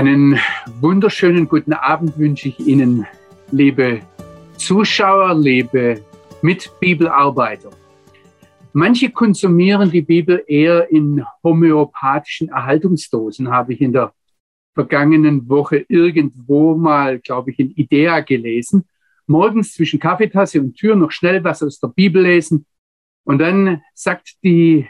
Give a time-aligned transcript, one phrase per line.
[0.00, 0.40] Einen
[0.80, 3.06] wunderschönen guten Abend wünsche ich Ihnen,
[3.50, 4.00] liebe
[4.56, 6.02] Zuschauer, liebe
[6.40, 7.68] Mitbibelarbeiter.
[8.72, 14.14] Manche konsumieren die Bibel eher in homöopathischen Erhaltungsdosen, habe ich in der
[14.72, 18.88] vergangenen Woche irgendwo mal, glaube ich, in Idea gelesen.
[19.26, 22.64] Morgens zwischen Kaffeetasse und Tür noch schnell was aus der Bibel lesen.
[23.24, 24.88] Und dann sagt die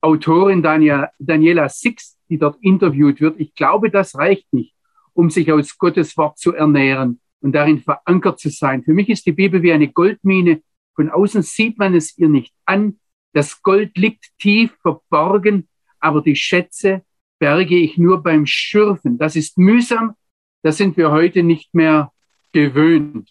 [0.00, 4.74] Autorin Daniela Six, die dort interviewt wird, ich glaube, das reicht nicht,
[5.12, 8.82] um sich aus Gottes Wort zu ernähren und darin verankert zu sein.
[8.82, 10.62] Für mich ist die Bibel wie eine Goldmine.
[10.94, 12.98] Von außen sieht man es ihr nicht an.
[13.34, 15.68] Das Gold liegt tief verborgen,
[16.00, 17.02] aber die Schätze
[17.38, 19.18] berge ich nur beim Schürfen.
[19.18, 20.14] Das ist mühsam.
[20.62, 22.12] Das sind wir heute nicht mehr
[22.52, 23.28] gewöhnt.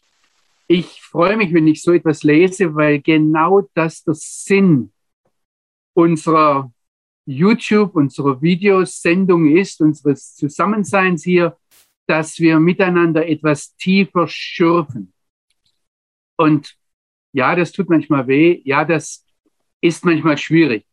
[0.68, 4.92] Ich freue mich, wenn ich so etwas lese, weil genau das der Sinn
[5.96, 6.72] unserer
[7.26, 11.58] YouTube, unserer Videosendung ist, unseres Zusammenseins hier,
[12.08, 15.14] dass wir miteinander etwas tiefer schürfen.
[16.38, 16.76] Und
[17.34, 18.62] ja, das tut manchmal weh.
[18.66, 19.26] Ja, das
[19.82, 20.86] ist manchmal schwierig.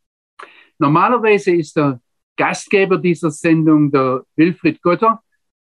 [0.79, 2.01] Normalerweise ist der
[2.37, 5.21] Gastgeber dieser Sendung der Wilfried Gotter,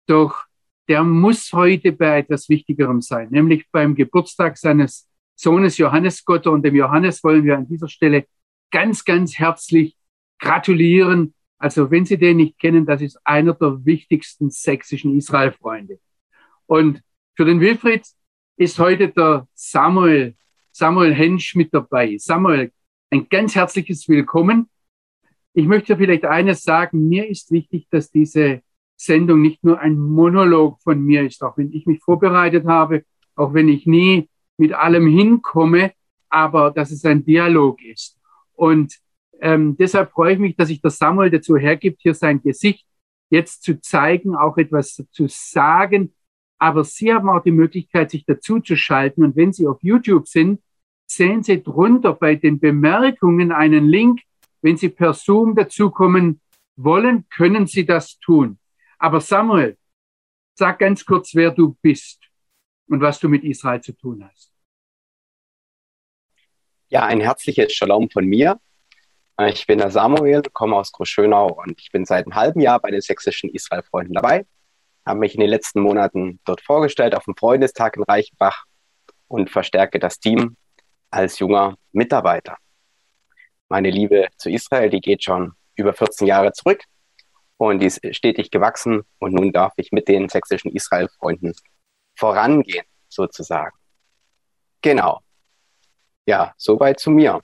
[0.07, 0.45] doch
[0.89, 6.51] der muss heute bei etwas Wichtigerem sein, nämlich beim Geburtstag seines Sohnes Johannes Gotter.
[6.51, 8.27] Und dem Johannes wollen wir an dieser Stelle
[8.71, 9.97] ganz, ganz herzlich
[10.43, 11.33] gratulieren.
[11.57, 16.01] Also wenn Sie den nicht kennen, das ist einer der wichtigsten sächsischen Israel-Freunde.
[16.67, 17.03] Und
[17.37, 18.05] für den Wilfried
[18.57, 20.35] ist heute der Samuel,
[20.73, 22.17] Samuel Hensch mit dabei.
[22.19, 22.73] Samuel,
[23.11, 24.69] ein ganz herzliches Willkommen.
[25.55, 27.09] Ich möchte vielleicht eines sagen.
[27.09, 28.63] Mir ist wichtig, dass diese
[28.97, 33.05] Sendung nicht nur ein Monolog von mir ist, auch wenn ich mich vorbereitet habe,
[33.37, 35.93] auch wenn ich nie mit allem hinkomme,
[36.29, 38.19] aber dass es ein Dialog ist.
[38.55, 38.99] Und
[39.41, 42.87] ähm, deshalb freue ich mich, dass sich der Samuel dazu hergibt, hier sein Gesicht
[43.31, 46.15] jetzt zu zeigen, auch etwas zu sagen.
[46.59, 49.25] Aber Sie haben auch die Möglichkeit, sich dazu zu schalten.
[49.25, 50.63] Und wenn Sie auf YouTube sind,
[51.07, 54.21] sehen Sie drunter bei den Bemerkungen einen Link.
[54.61, 56.41] Wenn Sie per Zoom dazukommen
[56.77, 58.59] wollen, können Sie das tun.
[58.99, 59.77] Aber Samuel,
[60.55, 62.23] sag ganz kurz, wer du bist
[62.87, 64.53] und was du mit Israel zu tun hast.
[66.89, 68.61] Ja, ein herzliches Shalom von mir.
[69.41, 72.91] Ich bin der Samuel, komme aus Großschönau und ich bin seit einem halben Jahr bei
[72.91, 74.45] den sächsischen Israel-Freunden dabei.
[75.07, 78.65] Habe mich in den letzten Monaten dort vorgestellt auf dem Freundestag in Reichenbach
[79.29, 80.57] und verstärke das Team
[81.11, 82.57] als junger Mitarbeiter.
[83.69, 86.85] Meine Liebe zu Israel, die geht schon über 14 Jahre zurück
[87.57, 91.55] und die ist stetig gewachsen und nun darf ich mit den sächsischen Israel-Freunden
[92.17, 93.77] vorangehen, sozusagen.
[94.83, 95.21] Genau.
[96.27, 97.41] Ja, soweit zu mir.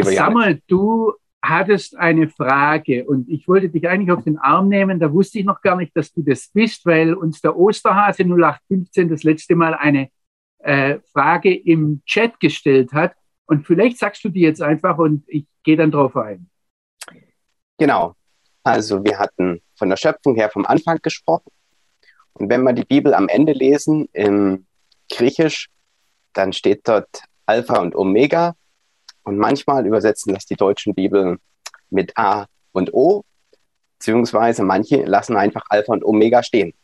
[0.00, 5.00] Sag mal, du hattest eine Frage und ich wollte dich eigentlich auf den Arm nehmen.
[5.00, 9.08] Da wusste ich noch gar nicht, dass du das bist, weil uns der Osterhase 0815
[9.08, 10.08] das letzte Mal eine
[10.58, 13.14] äh, Frage im Chat gestellt hat.
[13.46, 16.48] Und vielleicht sagst du die jetzt einfach und ich gehe dann drauf ein.
[17.76, 18.14] Genau.
[18.62, 21.50] Also wir hatten von der Schöpfung her vom Anfang gesprochen.
[22.34, 24.66] Und wenn wir die Bibel am Ende lesen im
[25.10, 25.68] Griechisch,
[26.32, 28.54] dann steht dort Alpha und Omega
[29.24, 31.38] und manchmal übersetzen das die deutschen Bibeln
[31.90, 33.24] mit A und O,
[33.98, 36.74] beziehungsweise manche lassen einfach Alpha und Omega stehen.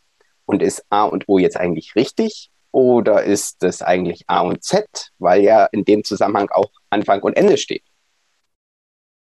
[0.45, 4.87] Und ist A und O jetzt eigentlich richtig oder ist es eigentlich A und Z,
[5.19, 7.83] weil ja in dem Zusammenhang auch Anfang und Ende steht?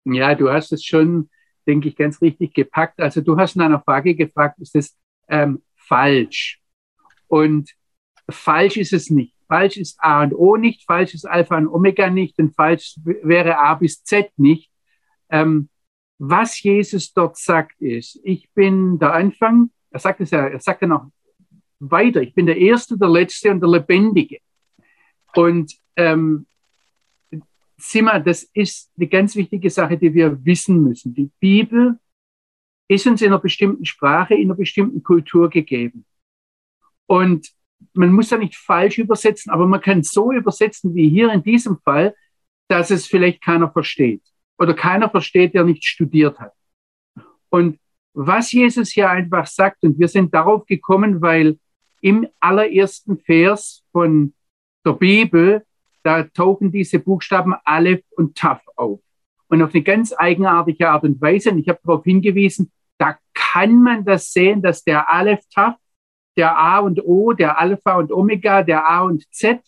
[0.06, 1.30] Ja, du hast es schon,
[1.68, 3.00] denke ich, ganz richtig gepackt.
[3.00, 4.96] Also du hast in einer Frage gefragt, ist es
[5.28, 6.60] ähm, falsch?
[7.28, 7.72] Und
[8.30, 9.34] falsch ist es nicht.
[9.50, 13.58] Falsch ist A und O nicht, falsch ist Alpha und Omega nicht und falsch wäre
[13.58, 14.72] A bis Z nicht.
[15.30, 15.70] Ähm,
[16.20, 20.84] was Jesus dort sagt ist, ich bin der Anfang, er sagt es ja, er sagt
[20.84, 21.10] ja noch
[21.80, 24.38] weiter, ich bin der Erste, der Letzte und der Lebendige.
[25.34, 26.46] Und ähm,
[27.78, 31.14] Sima, das ist eine ganz wichtige Sache, die wir wissen müssen.
[31.14, 31.98] Die Bibel
[32.88, 36.06] ist uns in einer bestimmten Sprache, in einer bestimmten Kultur gegeben.
[37.08, 37.50] Und
[37.94, 41.80] man muss ja nicht falsch übersetzen, aber man kann so übersetzen wie hier in diesem
[41.80, 42.16] Fall,
[42.68, 44.22] dass es vielleicht keiner versteht
[44.58, 46.54] oder keiner versteht, der nicht studiert hat.
[47.50, 47.80] Und
[48.14, 51.58] was Jesus hier einfach sagt, und wir sind darauf gekommen, weil
[52.02, 54.34] im allerersten Vers von
[54.86, 55.66] der Bibel,
[56.04, 59.00] da tauchen diese Buchstaben Aleph und Taf auf.
[59.48, 61.52] Und auf eine ganz eigenartige Art und Weise.
[61.52, 65.76] Und ich habe darauf hingewiesen, da kann man das sehen, dass der Aleph Taf
[66.40, 69.60] der A und O, der Alpha und Omega, der A und Z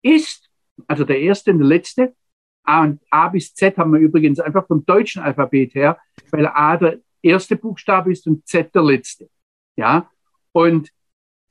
[0.00, 0.48] ist,
[0.86, 2.14] also der erste und der letzte.
[2.62, 5.98] A und A bis Z haben wir übrigens einfach vom deutschen Alphabet her,
[6.30, 9.28] weil A der erste Buchstabe ist und Z der letzte.
[9.76, 10.08] Ja,
[10.52, 10.88] und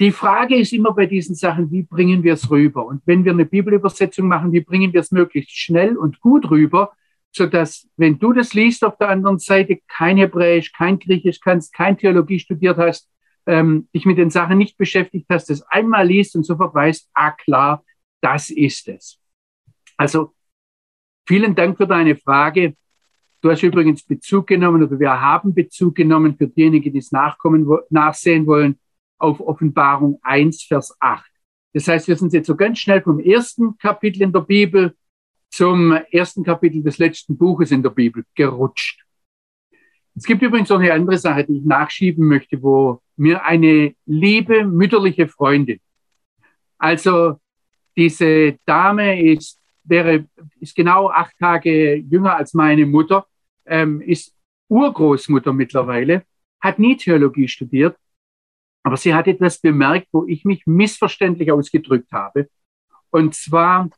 [0.02, 2.84] die Frage ist immer bei diesen Sachen, wie bringen wir es rüber?
[2.84, 6.94] Und wenn wir eine Bibelübersetzung machen, wie bringen wir es möglichst schnell und gut rüber,
[7.32, 11.74] so dass, wenn du das liest auf der anderen Seite, kein Hebräisch, kein Griechisch kannst,
[11.74, 13.13] kein Theologie studiert hast,
[13.46, 17.32] ähm, dich mit den Sachen nicht beschäftigt hast, das einmal liest und sofort weißt, ah
[17.32, 17.84] klar,
[18.22, 19.20] das ist es.
[19.98, 20.34] Also
[21.28, 22.76] vielen Dank für deine Frage.
[23.42, 27.68] Du hast übrigens Bezug genommen oder wir haben Bezug genommen für diejenigen, die es nachkommen,
[27.90, 28.80] nachsehen wollen,
[29.18, 31.30] auf Offenbarung 1, Vers 8.
[31.74, 34.96] Das heißt, wir sind jetzt so ganz schnell vom ersten Kapitel in der Bibel
[35.50, 39.04] zum ersten Kapitel des letzten Buches in der Bibel gerutscht.
[40.16, 44.64] Es gibt übrigens noch eine andere Sache, die ich nachschieben möchte, wo mir eine liebe
[44.66, 45.80] mütterliche Freundin,
[46.78, 47.40] also
[47.96, 50.26] diese Dame ist, wäre,
[50.60, 53.26] ist genau acht Tage jünger als meine Mutter,
[53.66, 54.36] ähm, ist
[54.68, 56.24] Urgroßmutter mittlerweile,
[56.60, 57.96] hat nie Theologie studiert,
[58.84, 62.50] aber sie hat etwas bemerkt, wo ich mich missverständlich ausgedrückt habe.
[63.12, 63.90] Und zwar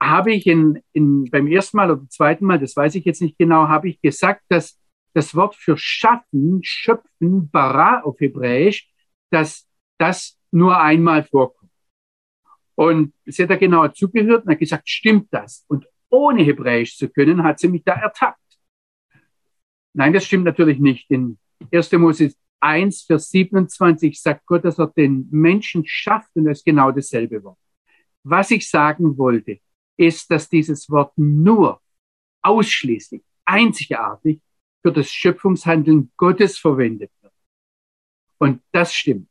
[0.00, 3.36] habe ich in, in, beim ersten Mal oder zweiten Mal, das weiß ich jetzt nicht
[3.36, 4.78] genau, habe ich gesagt, dass
[5.16, 8.86] das Wort für schaffen, schöpfen, bara auf Hebräisch,
[9.30, 9.66] dass
[9.96, 11.72] das nur einmal vorkommt.
[12.74, 15.64] Und sie hat da genauer zugehört und hat gesagt, stimmt das?
[15.68, 18.38] Und ohne Hebräisch zu können, hat sie mich da ertappt.
[19.94, 21.10] Nein, das stimmt natürlich nicht.
[21.10, 21.38] In
[21.72, 21.92] 1.
[21.92, 26.90] Mose 1, Vers 27 sagt Gott, dass er den Menschen schafft und das ist genau
[26.92, 27.58] dasselbe Wort.
[28.22, 29.60] Was ich sagen wollte,
[29.96, 31.80] ist, dass dieses Wort nur
[32.42, 34.40] ausschließlich, einzigartig
[34.82, 37.32] für das Schöpfungshandeln Gottes verwendet wird.
[38.38, 39.28] Und das stimmt.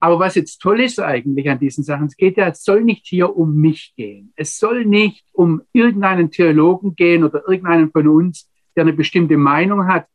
[0.00, 3.06] Aber was jetzt toll ist eigentlich an diesen Sachen, es geht ja, es soll nicht
[3.06, 4.32] hier um mich gehen.
[4.34, 9.86] Es soll nicht um irgendeinen Theologen gehen oder irgendeinen von uns, der eine bestimmte Meinung
[9.86, 10.06] hat,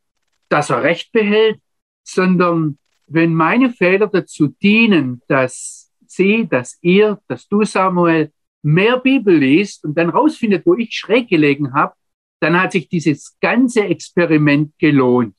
[0.49, 1.61] dass er Recht behält,
[2.03, 2.77] sondern
[3.07, 8.31] wenn meine Fehler dazu dienen, dass sie, dass ihr, dass du, Samuel,
[8.63, 11.93] mehr Bibel liest und dann rausfindet, wo ich schräg gelegen habe,
[12.39, 15.35] dann hat sich dieses ganze Experiment gelohnt.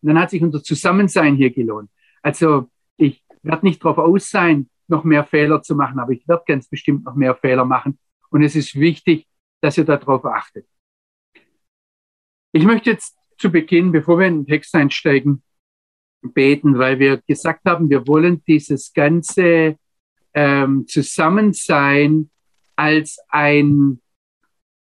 [0.00, 1.90] Und dann hat sich unser Zusammensein hier gelohnt.
[2.22, 6.44] Also ich werde nicht darauf aus sein, noch mehr Fehler zu machen, aber ich werde
[6.46, 7.98] ganz bestimmt noch mehr Fehler machen.
[8.30, 9.26] Und es ist wichtig,
[9.60, 10.66] dass ihr darauf achtet.
[12.52, 15.42] Ich möchte jetzt zu Beginn, bevor wir in den Text einsteigen,
[16.22, 19.76] beten, weil wir gesagt haben, wir wollen dieses ganze
[20.34, 22.30] ähm, Zusammensein
[22.74, 24.00] als ein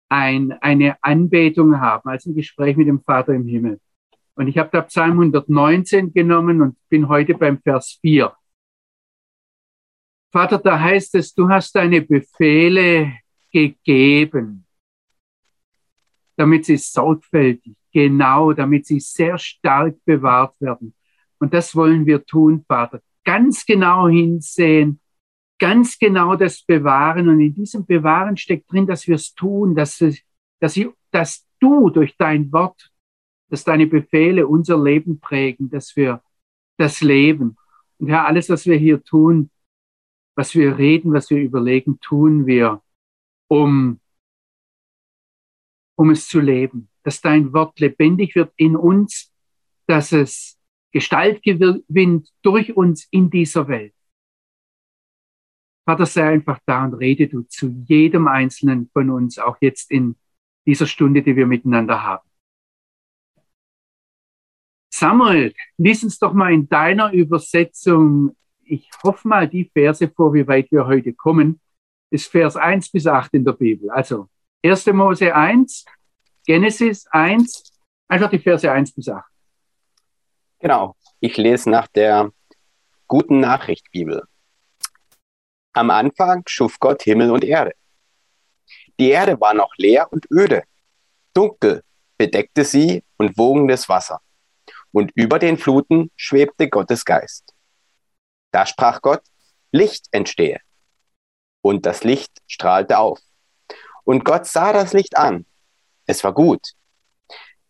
[0.09, 3.81] ein, eine Anbetung haben, als ein Gespräch mit dem Vater im Himmel.
[4.35, 8.33] Und ich habe da Psalm 119 genommen und bin heute beim Vers 4.
[10.31, 13.15] Vater, da heißt es, du hast deine Befehle
[13.51, 14.67] gegeben,
[16.37, 20.95] damit sie sorgfältig, genau, damit sie sehr stark bewahrt werden.
[21.41, 23.01] Und das wollen wir tun, Vater.
[23.25, 25.01] Ganz genau hinsehen,
[25.59, 27.29] ganz genau das bewahren.
[27.29, 30.03] Und in diesem Bewahren steckt drin, dass wir es tun, dass,
[30.61, 32.91] dass, ich, dass du durch dein Wort,
[33.49, 36.23] dass deine Befehle unser Leben prägen, dass wir
[36.77, 37.57] das leben.
[37.99, 39.51] Und Herr, alles, was wir hier tun,
[40.37, 42.81] was wir reden, was wir überlegen, tun wir,
[43.49, 44.01] um,
[45.97, 46.89] um es zu leben.
[47.03, 49.33] Dass dein Wort lebendig wird in uns,
[49.87, 50.57] dass es
[50.93, 53.95] Gestalt gewinnt durch uns in dieser Welt.
[55.89, 60.17] Vater, sei einfach da und rede du zu jedem Einzelnen von uns, auch jetzt in
[60.67, 62.29] dieser Stunde, die wir miteinander haben.
[64.93, 70.47] Samuel, lies uns doch mal in deiner Übersetzung, ich hoffe mal die Verse vor, wie
[70.47, 71.59] weit wir heute kommen,
[72.11, 73.89] ist Vers 1 bis 8 in der Bibel.
[73.89, 74.29] Also
[74.63, 74.89] 1.
[74.89, 75.87] Mose 1,
[76.47, 77.73] Genesis 1,
[78.09, 79.25] einfach die Verse 1 bis 8.
[80.59, 82.31] Genau, ich lese nach der
[83.07, 84.29] guten Nachricht Bibel.
[85.79, 87.73] Am Anfang schuf Gott Himmel und Erde.
[88.99, 90.65] Die Erde war noch leer und öde.
[91.33, 91.85] Dunkel
[92.17, 94.21] bedeckte sie und wogendes Wasser.
[94.91, 97.55] Und über den Fluten schwebte Gottes Geist.
[98.51, 99.23] Da sprach Gott,
[99.71, 100.59] Licht entstehe.
[101.61, 103.21] Und das Licht strahlte auf.
[104.03, 105.47] Und Gott sah das Licht an.
[106.07, 106.73] Es war gut.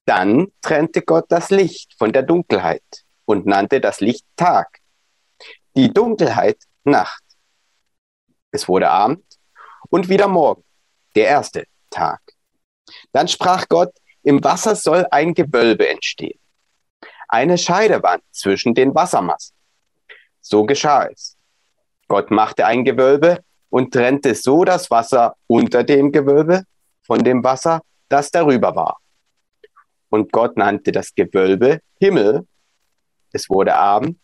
[0.06, 4.78] Dann trennte Gott das Licht von der Dunkelheit und nannte das Licht Tag.
[5.76, 7.27] Die Dunkelheit Nacht.
[8.50, 9.24] Es wurde Abend
[9.90, 10.64] und wieder Morgen,
[11.14, 12.20] der erste Tag.
[13.12, 16.38] Dann sprach Gott, im Wasser soll ein Gewölbe entstehen,
[17.28, 19.54] eine Scheidewand zwischen den Wassermassen.
[20.40, 21.36] So geschah es.
[22.08, 26.64] Gott machte ein Gewölbe und trennte so das Wasser unter dem Gewölbe
[27.02, 28.98] von dem Wasser, das darüber war.
[30.08, 32.46] Und Gott nannte das Gewölbe Himmel.
[33.32, 34.18] Es wurde Abend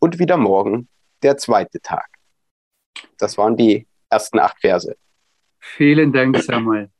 [0.00, 0.88] und wieder morgen
[1.22, 2.13] der zweite Tag.
[3.18, 4.96] Das waren die ersten acht Verse.
[5.58, 6.90] Vielen Dank, Samuel.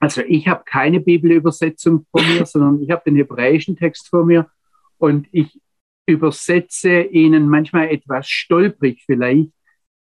[0.00, 4.50] Also ich habe keine Bibelübersetzung vor mir, sondern ich habe den hebräischen Text vor mir
[4.98, 5.60] und ich
[6.06, 9.50] übersetze Ihnen manchmal etwas stolprig vielleicht,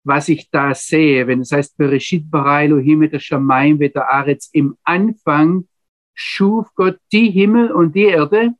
[0.04, 1.26] was ich da sehe.
[1.26, 5.66] Wenn es heißt, Bereshit bara Elohim et Shamayim et Aretz, im Anfang
[6.14, 8.54] schuf Gott die Himmel und die Erde.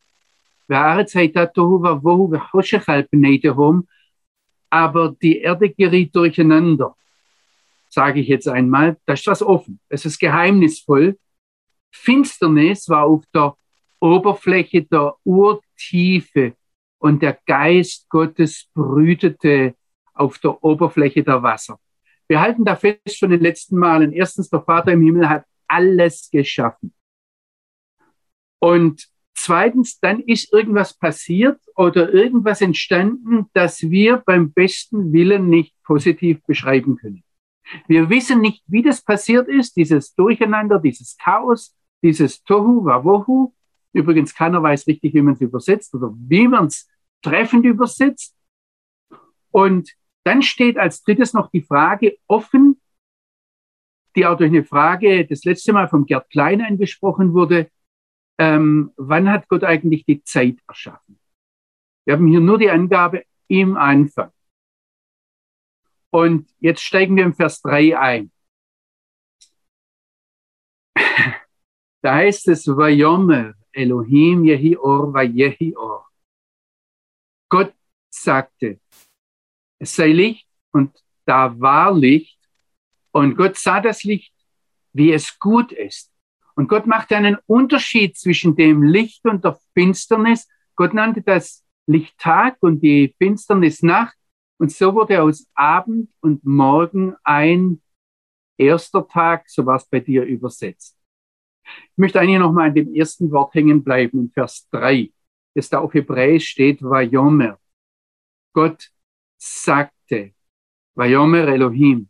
[4.71, 6.95] Aber die Erde geriet durcheinander,
[7.89, 8.97] sage ich jetzt einmal.
[9.07, 9.81] Das ist was offen.
[9.89, 11.19] Es ist geheimnisvoll.
[11.91, 13.57] Finsternis war auf der
[14.01, 16.55] Oberfläche der Urtiefe
[16.99, 19.75] und der Geist Gottes brütete
[20.15, 21.79] auf der Oberfläche der Wasser.
[22.27, 24.13] Wir halten da fest von den letzten Malen.
[24.13, 26.93] Erstens, der Vater im Himmel hat alles geschaffen.
[28.59, 29.09] Und
[29.43, 36.43] zweitens, dann ist irgendwas passiert oder irgendwas entstanden, das wir beim besten Willen nicht positiv
[36.45, 37.23] beschreiben können.
[37.87, 43.53] Wir wissen nicht, wie das passiert ist, dieses Durcheinander, dieses Chaos, dieses Tohu Wawohu.
[43.93, 46.89] Übrigens, keiner weiß richtig, wie man es übersetzt oder wie man es
[47.23, 48.37] treffend übersetzt.
[49.51, 49.93] Und
[50.25, 52.81] dann steht als drittes noch die Frage offen,
[54.15, 57.71] die auch durch eine Frage das letzte Mal vom Gerd Klein angesprochen wurde.
[58.39, 61.19] Ähm, wann hat Gott eigentlich die Zeit erschaffen?
[62.05, 64.33] Wir haben hier nur die Angabe im Anfang.
[66.11, 68.33] Und jetzt steigen wir im Vers 3 ein.
[72.01, 76.07] Da heißt es, Vayomer Elohim Yehi Or Vayehi Or.
[77.49, 77.75] Gott
[78.09, 78.81] sagte,
[79.81, 82.39] es sei Licht und da war Licht
[83.11, 84.33] und Gott sah das Licht,
[84.93, 86.13] wie es gut ist.
[86.59, 90.49] Und Gott machte einen Unterschied zwischen dem Licht und der Finsternis.
[90.75, 94.17] Gott nannte das Licht Tag und die Finsternis Nacht.
[94.59, 97.81] Und so wurde aus Abend und Morgen ein
[98.57, 100.99] erster Tag, so war es bei dir übersetzt.
[101.65, 105.13] Ich möchte eigentlich noch mal an dem ersten Wort hängen bleiben, in Vers 3,
[105.55, 107.57] das da auf Hebräisch steht, Vayomer.
[108.53, 108.91] Gott
[109.37, 110.35] sagte,
[110.97, 112.09] Vayomer Elohim.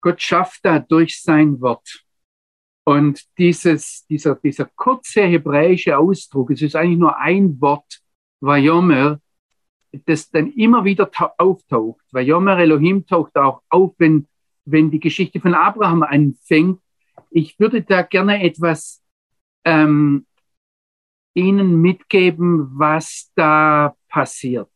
[0.00, 2.03] Gott schafft da durch sein Wort.
[2.84, 8.00] Und dieses, dieser, dieser kurze hebräische Ausdruck, es ist eigentlich nur ein Wort,
[8.40, 9.20] Vayomer,
[10.06, 12.04] das dann immer wieder auftaucht.
[12.12, 14.26] Vayomer Elohim taucht auch auf, wenn,
[14.66, 16.80] wenn die Geschichte von Abraham anfängt
[17.34, 19.02] ich würde da gerne etwas
[19.64, 20.24] ähm,
[21.34, 24.70] Ihnen mitgeben, was da passiert.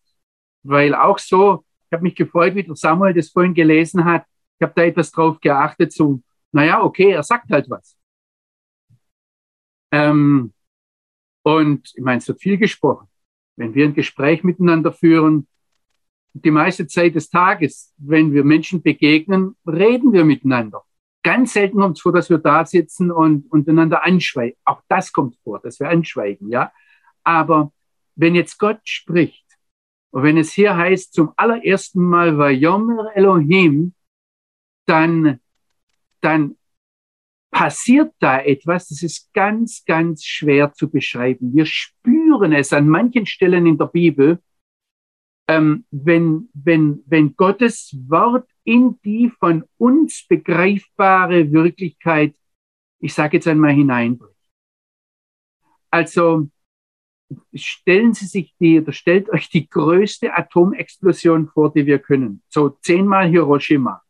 [0.64, 4.24] Weil auch so, ich habe mich gefreut, wie der Samuel das vorhin gelesen hat.
[4.58, 7.96] Ich habe da etwas drauf geachtet, so, naja, okay, er sagt halt was.
[9.90, 10.52] Ähm,
[11.42, 13.08] und ich meine, es wird viel gesprochen.
[13.56, 15.46] Wenn wir ein Gespräch miteinander führen,
[16.34, 20.84] die meiste Zeit des Tages, wenn wir Menschen begegnen, reden wir miteinander.
[21.22, 24.56] Ganz selten kommt es vor, dass wir da sitzen und, und einander anschweigen.
[24.64, 26.72] Auch das kommt vor, dass wir anschweigen, ja.
[27.24, 27.72] Aber
[28.14, 29.44] wenn jetzt Gott spricht,
[30.10, 33.94] und wenn es hier heißt, zum allerersten Mal Vayomer Elohim,
[34.86, 35.38] dann,
[36.20, 36.56] dann
[37.50, 41.54] passiert da etwas, das ist ganz, ganz schwer zu beschreiben.
[41.54, 44.40] Wir spüren es an manchen Stellen in der Bibel,
[45.48, 52.34] ähm, wenn, wenn, wenn Gottes Wort in die von uns begreifbare Wirklichkeit,
[53.00, 54.34] ich sage jetzt einmal, hineinbricht.
[55.90, 56.50] Also
[57.54, 62.42] stellen Sie sich die, oder stellt euch die größte Atomexplosion vor, die wir können.
[62.48, 64.02] So zehnmal Hiroshima.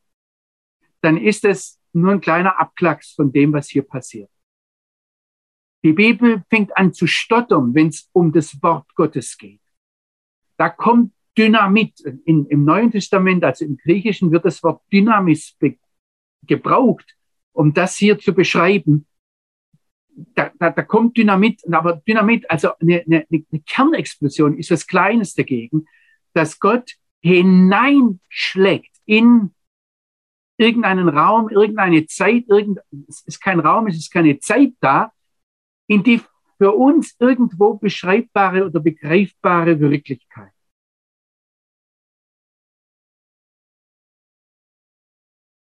[1.01, 4.31] Dann ist es nur ein kleiner Abklacks von dem, was hier passiert.
[5.85, 9.61] Die Bibel fängt an zu stottern, wenn es um das Wort Gottes geht.
[10.57, 12.01] Da kommt Dynamit.
[12.25, 15.57] In, Im Neuen Testament, also im Griechischen, wird das Wort Dynamis
[16.43, 17.17] gebraucht,
[17.53, 19.07] um das hier zu beschreiben.
[20.35, 25.35] Da, da, da kommt Dynamit, aber Dynamit, also eine, eine, eine Kernexplosion ist was Kleines
[25.35, 25.87] dagegen,
[26.33, 29.55] dass Gott hineinschlägt in
[30.59, 35.13] irgendeinen Raum, irgendeine Zeit, irgend, es ist kein Raum, es ist keine Zeit da,
[35.87, 36.21] in die
[36.59, 40.53] für uns irgendwo beschreibbare oder begreifbare Wirklichkeit.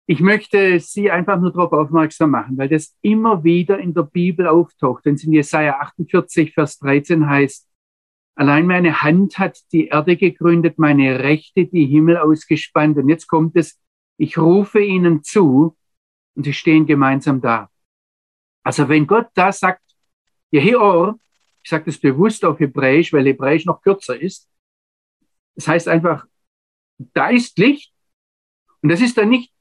[0.06, 4.49] Ich möchte Sie einfach nur darauf aufmerksam machen, weil das immer wieder in der Bibel
[4.49, 5.04] auftaucht.
[5.04, 7.68] Wenn es in Jesaja 48, Vers 13 heißt,
[8.35, 12.99] allein meine Hand hat die Erde gegründet, meine Rechte die Himmel ausgespannt.
[12.99, 13.78] Und jetzt kommt es,
[14.21, 15.75] ich rufe ihnen zu
[16.35, 17.71] und sie stehen gemeinsam da.
[18.62, 19.83] Also wenn Gott da sagt,
[20.50, 21.19] Jehior,
[21.62, 24.47] ich sage das bewusst auf Hebräisch, weil Hebräisch noch kürzer ist,
[25.55, 26.27] Das heißt einfach,
[26.99, 27.95] da ist Licht.
[28.83, 29.53] Und das ist dann nicht,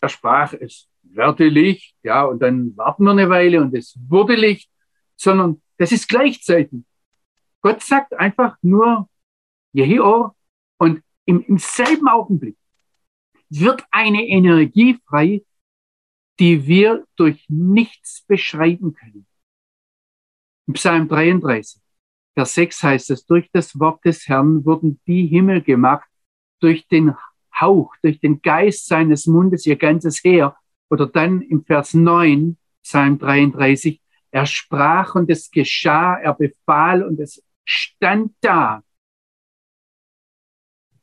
[0.00, 4.36] er sprach, es werde Licht, ja, und dann warten wir eine Weile und es wurde
[4.36, 4.70] Licht,
[5.16, 6.82] sondern das ist gleichzeitig.
[7.62, 9.08] Gott sagt einfach nur
[9.72, 10.36] Jehor
[10.78, 12.56] und im, im selben Augenblick
[13.50, 15.42] wird eine Energie frei,
[16.38, 19.26] die wir durch nichts beschreiben können.
[20.66, 21.82] Im Psalm 33,
[22.34, 26.08] Vers 6 heißt es, durch das Wort des Herrn wurden die Himmel gemacht,
[26.60, 27.14] durch den
[27.60, 30.56] Hauch, durch den Geist seines Mundes ihr ganzes Heer.
[30.88, 37.18] Oder dann im Vers 9, Psalm 33, er sprach und es geschah, er befahl und
[37.20, 38.82] es stand da.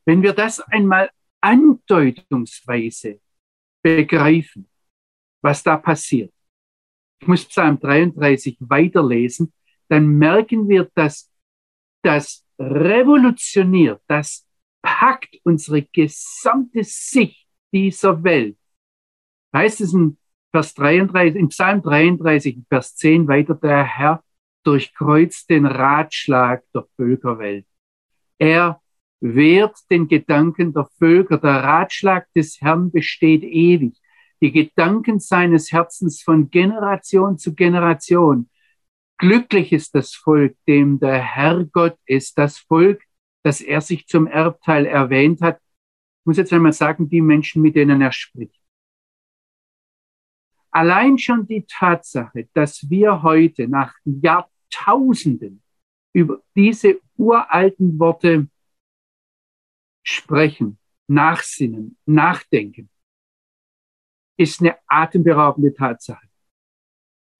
[0.06, 3.20] Wenn wir das einmal andeutungsweise
[3.82, 4.68] begreifen,
[5.42, 6.34] was da passiert.
[7.22, 9.54] Ich muss Psalm 33 weiterlesen,
[9.90, 11.32] dann merken wir, dass
[12.04, 14.48] das revolutioniert, das
[14.82, 18.58] packt unsere gesamte Sicht dieser Welt.
[19.54, 20.18] Heißt es in
[20.52, 24.24] Vers 33, im Psalm 33, Vers 10 weiter, der Herr
[24.64, 27.66] durchkreuzt den Ratschlag der Völkerwelt.
[28.38, 28.82] Er
[29.20, 31.38] wehrt den Gedanken der Völker.
[31.38, 33.96] Der Ratschlag des Herrn besteht ewig.
[34.42, 38.50] Die Gedanken seines Herzens von Generation zu Generation.
[39.18, 43.02] Glücklich ist das Volk, dem der Herr Gott ist, das Volk,
[43.44, 45.58] das er sich zum Erbteil erwähnt hat.
[45.58, 48.62] Ich muss jetzt einmal sagen, die Menschen, mit denen er spricht.
[50.70, 55.64] Allein schon die Tatsache, dass wir heute nach Jahrtausenden
[56.14, 58.48] über diese uralten Worte
[60.08, 62.90] sprechen, nachsinnen, nachdenken,
[64.38, 66.26] ist eine atemberaubende Tatsache.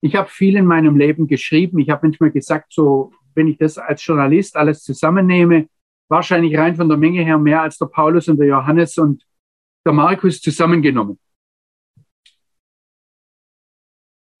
[0.02, 1.78] Ich habe viel in meinem Leben geschrieben.
[1.78, 5.68] Ich habe manchmal gesagt, so, wenn ich das als Journalist alles zusammennehme,
[6.08, 9.24] wahrscheinlich rein von der Menge her mehr als der Paulus und der Johannes und
[9.86, 11.18] der Markus zusammengenommen.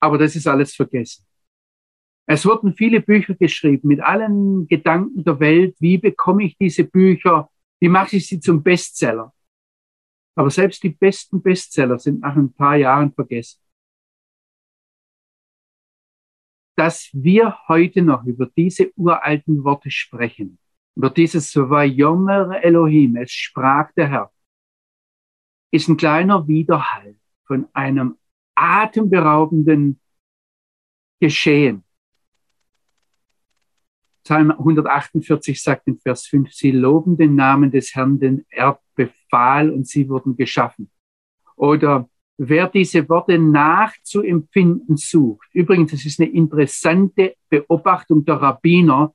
[0.00, 1.24] Aber das ist alles vergessen.
[2.26, 5.76] Es wurden viele Bücher geschrieben mit allen Gedanken der Welt.
[5.80, 7.50] Wie bekomme ich diese Bücher?
[7.80, 9.32] Wie mache ich sie zum Bestseller?
[10.34, 13.60] Aber selbst die besten Bestseller sind nach ein paar Jahren vergessen.
[16.76, 20.58] Dass wir heute noch über diese uralten Worte sprechen,
[20.96, 24.32] über dieses Vayomer Elohim, es sprach der Herr,
[25.72, 28.16] ist ein kleiner Widerhall von einem
[28.54, 30.00] atemberaubenden
[31.20, 31.84] Geschehen.
[34.28, 39.70] Psalm 148 sagt in Vers 5, sie loben den Namen des Herrn, den er befahl
[39.70, 40.90] und sie wurden geschaffen.
[41.56, 49.14] Oder wer diese Worte nachzuempfinden sucht, übrigens, das ist eine interessante Beobachtung der Rabbiner,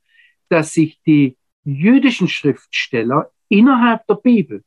[0.50, 4.64] dass sich die jüdischen Schriftsteller innerhalb der Bibel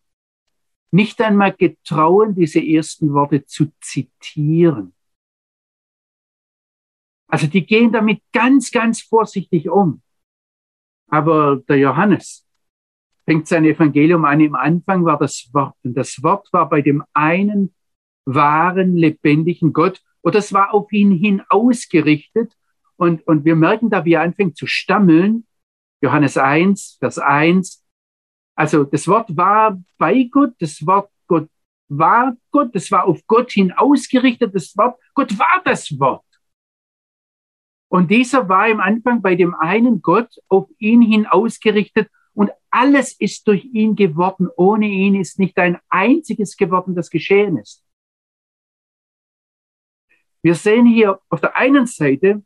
[0.93, 4.95] nicht einmal getrauen, diese ersten Worte zu zitieren.
[7.27, 10.03] Also die gehen damit ganz, ganz vorsichtig um.
[11.09, 12.47] Aber der Johannes
[13.25, 14.41] fängt sein Evangelium an.
[14.41, 15.75] Im Anfang war das Wort.
[15.83, 17.75] Und das Wort war bei dem einen
[18.25, 20.01] wahren, lebendigen Gott.
[20.21, 22.53] Und das war auf ihn hin ausgerichtet.
[22.97, 25.47] Und, und wir merken da, wie er anfängt zu stammeln.
[26.01, 27.85] Johannes 1, Vers 1.
[28.55, 31.49] Also das Wort war bei Gott, das Wort Gott
[31.89, 36.25] war Gott, das war auf Gott hin ausgerichtet, das Wort, Gott war das Wort.
[37.89, 43.13] Und dieser war im Anfang bei dem einen Gott auf ihn hin ausgerichtet und alles
[43.19, 44.49] ist durch ihn geworden.
[44.57, 47.85] Ohne ihn ist nicht ein einziges geworden, das geschehen ist.
[50.43, 52.45] Wir sehen hier auf der einen Seite,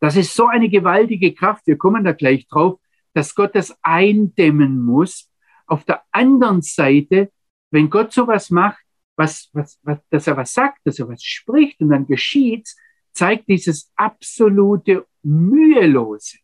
[0.00, 2.80] das ist so eine gewaltige Kraft, wir kommen da gleich drauf,
[3.12, 5.30] dass Gott das eindämmen muss.
[5.66, 7.30] Auf der anderen Seite,
[7.70, 8.82] wenn Gott sowas macht,
[9.16, 12.76] was, was, was, dass er was sagt, dass er was spricht und dann geschieht's,
[13.14, 16.38] zeigt dieses absolute mühelose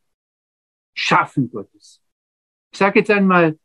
[0.94, 2.02] Schaffen Gottes.
[2.72, 3.58] Ich sage jetzt einmal,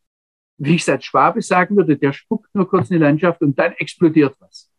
[0.58, 3.58] wie ich es als Schwabe sagen würde, der spuckt nur kurz in die Landschaft und
[3.58, 4.72] dann explodiert was.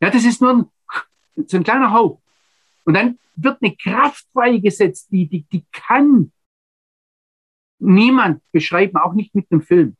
[0.00, 0.50] Ja, das ist nur
[1.36, 2.20] ein, so ein kleiner Hauch.
[2.84, 6.32] Und dann wird eine Kraft freigesetzt, die, die, die kann
[7.78, 9.96] niemand beschreiben, auch nicht mit einem Film.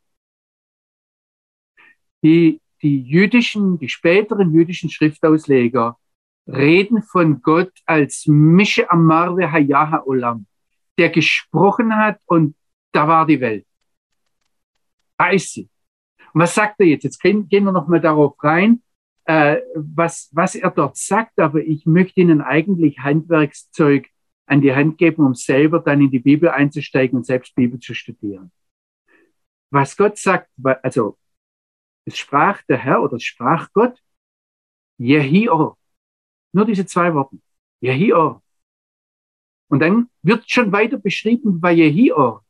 [2.21, 5.97] Die, die jüdischen, die späteren jüdischen Schriftausleger
[6.47, 10.45] reden von Gott als Mische Amarve Hayaha Olam,
[10.97, 12.55] der gesprochen hat und
[12.91, 13.65] da war die Welt.
[15.17, 15.69] Da ist sie.
[16.33, 17.03] Und was sagt er jetzt?
[17.03, 18.81] Jetzt gehen, wir nochmal darauf rein,
[19.25, 24.09] äh, was, was er dort sagt, aber ich möchte Ihnen eigentlich Handwerkszeug
[24.45, 27.93] an die Hand geben, um selber dann in die Bibel einzusteigen und selbst Bibel zu
[27.93, 28.51] studieren.
[29.71, 30.49] Was Gott sagt,
[30.81, 31.17] also
[32.05, 33.97] es sprach der Herr oder es sprach Gott,
[34.97, 35.77] Jehior.
[36.53, 37.37] Nur diese zwei Worte.
[37.81, 38.41] Jehior.
[39.69, 42.45] Und dann wird schon weiter beschrieben bei Jehior.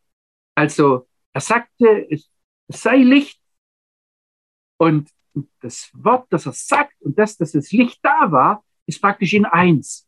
[0.55, 2.29] Also er sagte, es
[2.67, 3.41] sei Licht.
[4.77, 5.09] Und
[5.61, 9.45] das Wort, das er sagt und das, dass das Licht da war, ist praktisch in
[9.45, 10.07] eins.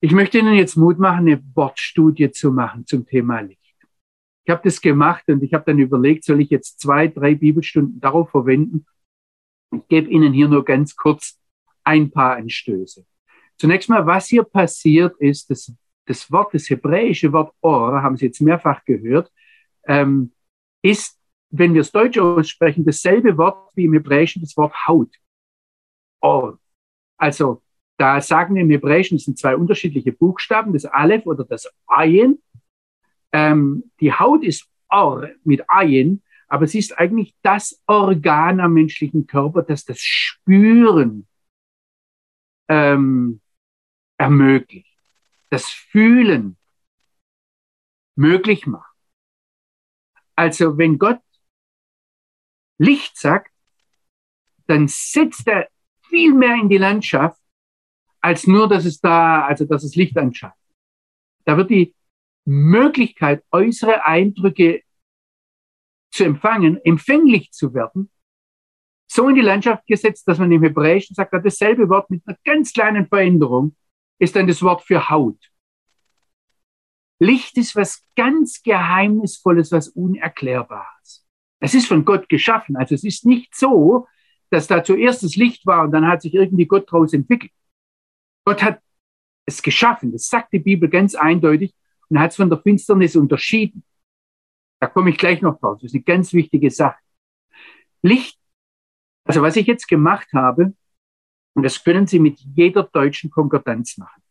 [0.00, 3.60] Ich möchte Ihnen jetzt Mut machen, eine Wortstudie zu machen zum Thema Licht.
[4.44, 8.00] Ich habe das gemacht und ich habe dann überlegt, soll ich jetzt zwei, drei Bibelstunden
[8.00, 8.86] darauf verwenden?
[9.70, 11.38] Ich gebe Ihnen hier nur ganz kurz
[11.84, 13.04] ein paar Anstöße.
[13.58, 15.72] Zunächst mal, was hier passiert ist, das,
[16.06, 19.30] das Wort, das hebräische Wort Or, haben Sie jetzt mehrfach gehört,
[19.86, 20.32] ähm,
[20.82, 21.18] ist,
[21.50, 25.14] wenn wir es Deutsch aussprechen, dasselbe Wort wie im Hebräischen das Wort Haut.
[26.20, 26.58] Or.
[27.16, 27.62] Also
[27.98, 32.42] da sagen wir im Hebräischen, es sind zwei unterschiedliche Buchstaben, das Aleph oder das Ayin.
[33.32, 39.26] Ähm, die Haut ist Or mit Ayin, aber es ist eigentlich das Organ am menschlichen
[39.26, 41.28] Körper, das das Spüren
[42.72, 43.42] ähm,
[44.16, 44.98] ermöglicht,
[45.50, 46.56] das Fühlen
[48.16, 48.96] möglich macht.
[50.34, 51.20] Also wenn Gott
[52.78, 53.52] Licht sagt,
[54.66, 55.68] dann setzt er
[56.08, 57.40] viel mehr in die Landschaft,
[58.22, 60.58] als nur, dass es da, also dass es Licht anschaltet.
[61.44, 61.94] Da wird die
[62.46, 64.82] Möglichkeit, äußere Eindrücke
[66.10, 68.10] zu empfangen, empfänglich zu werden,
[69.12, 72.72] so in die Landschaft gesetzt, dass man im Hebräischen sagt, dasselbe Wort mit einer ganz
[72.72, 73.76] kleinen Veränderung
[74.18, 75.38] ist dann das Wort für Haut.
[77.18, 81.26] Licht ist was ganz Geheimnisvolles, was Unerklärbares.
[81.60, 82.76] Es ist von Gott geschaffen.
[82.76, 84.08] Also es ist nicht so,
[84.50, 87.52] dass da zuerst das Licht war und dann hat sich irgendwie Gott daraus entwickelt.
[88.44, 88.80] Gott hat
[89.46, 90.10] es geschaffen.
[90.10, 91.74] Das sagt die Bibel ganz eindeutig
[92.08, 93.84] und hat es von der Finsternis unterschieden.
[94.80, 95.78] Da komme ich gleich noch drauf.
[95.78, 96.98] Das ist eine ganz wichtige Sache.
[98.02, 98.41] Licht,
[99.24, 100.74] also was ich jetzt gemacht habe,
[101.54, 104.22] und das können Sie mit jeder deutschen Konkordanz machen.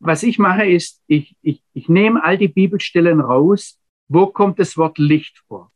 [0.00, 4.76] Was ich mache ist, ich, ich, ich nehme all die Bibelstellen raus, wo kommt das
[4.76, 5.72] Wort Licht vor.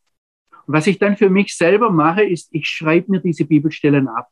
[0.66, 4.31] Und was ich dann für mich selber mache, ist, ich schreibe mir diese Bibelstellen ab.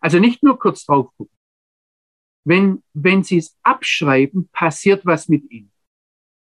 [0.00, 1.36] Also nicht nur kurz drauf gucken.
[2.44, 5.72] Wenn, wenn Sie es abschreiben, passiert was mit Ihnen.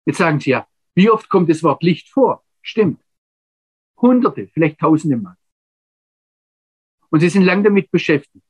[0.06, 2.43] Jetzt sagen Sie ja, wie oft kommt das Wort Licht vor?
[2.63, 2.99] Stimmt.
[4.04, 5.36] Hunderte, vielleicht Tausende Mal.
[7.10, 8.46] Und Sie sind lang damit beschäftigt.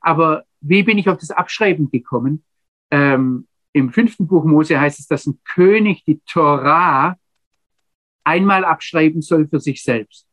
[0.00, 2.44] Aber wie bin ich auf das Abschreiben gekommen?
[2.90, 7.16] Ähm, Im fünften Buch Mose heißt es, dass ein König die Torah
[8.24, 10.26] einmal abschreiben soll für sich selbst.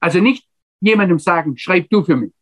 [0.00, 0.46] Also nicht
[0.80, 2.32] jemandem sagen, schreib du für mich.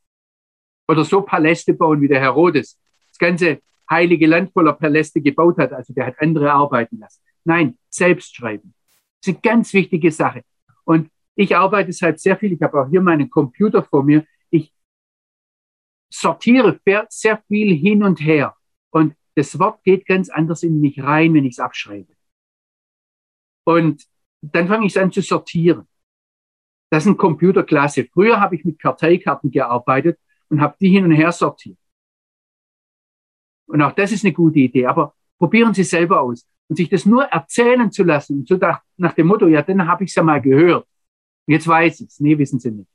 [0.87, 2.78] Oder so Paläste bauen wie der Herodes.
[3.09, 5.72] Das ganze heilige Land voller Paläste gebaut hat.
[5.72, 7.20] Also der hat andere arbeiten lassen.
[7.44, 8.74] Nein, selbst schreiben.
[9.20, 10.44] Das ist eine ganz wichtige Sache.
[10.88, 12.55] Und ich arbeite deshalb sehr viel.
[12.55, 14.24] Ich habe auch hier meinen Computer vor mir.
[14.48, 14.72] Ich
[16.11, 18.57] sortiere sehr viel hin und her.
[18.88, 22.14] Und das Wort geht ganz anders in mich rein, wenn ich es abschreibe.
[23.64, 24.07] Und
[24.40, 25.87] dann fange ich es an zu sortieren.
[26.88, 28.09] Das ein Computerklasse.
[28.11, 31.79] Früher habe ich mit Karteikarten gearbeitet und habe die hin und her sortiert.
[33.66, 34.87] Und auch das ist eine gute Idee.
[34.87, 36.48] Aber probieren Sie selber aus.
[36.68, 40.04] Und sich das nur erzählen zu lassen, so nach, nach dem Motto, ja, dann habe
[40.04, 40.87] ich es ja mal gehört.
[41.46, 42.20] Jetzt weiß ich es.
[42.20, 42.90] Nee, wissen Sie nicht.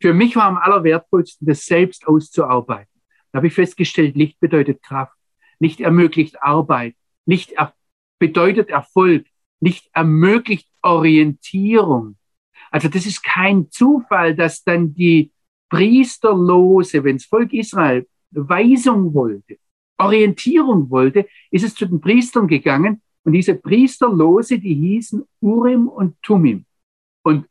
[0.00, 3.00] Für mich war am allerwertvollsten, das selbst auszuarbeiten.
[3.30, 5.16] Da habe ich festgestellt, Licht bedeutet Kraft.
[5.58, 6.96] Licht ermöglicht Arbeit.
[7.26, 7.74] Licht er
[8.18, 9.26] bedeutet Erfolg.
[9.60, 12.16] Licht ermöglicht Orientierung.
[12.70, 15.30] Also das ist kein Zufall, dass dann die
[15.68, 19.58] Priesterlose, wenn das Volk Israel Weisung wollte,
[19.98, 26.20] Orientierung wollte, ist es zu den Priestern gegangen und diese Priesterlose, die hießen Urim und
[26.22, 26.64] Tumim.
[27.22, 27.46] Und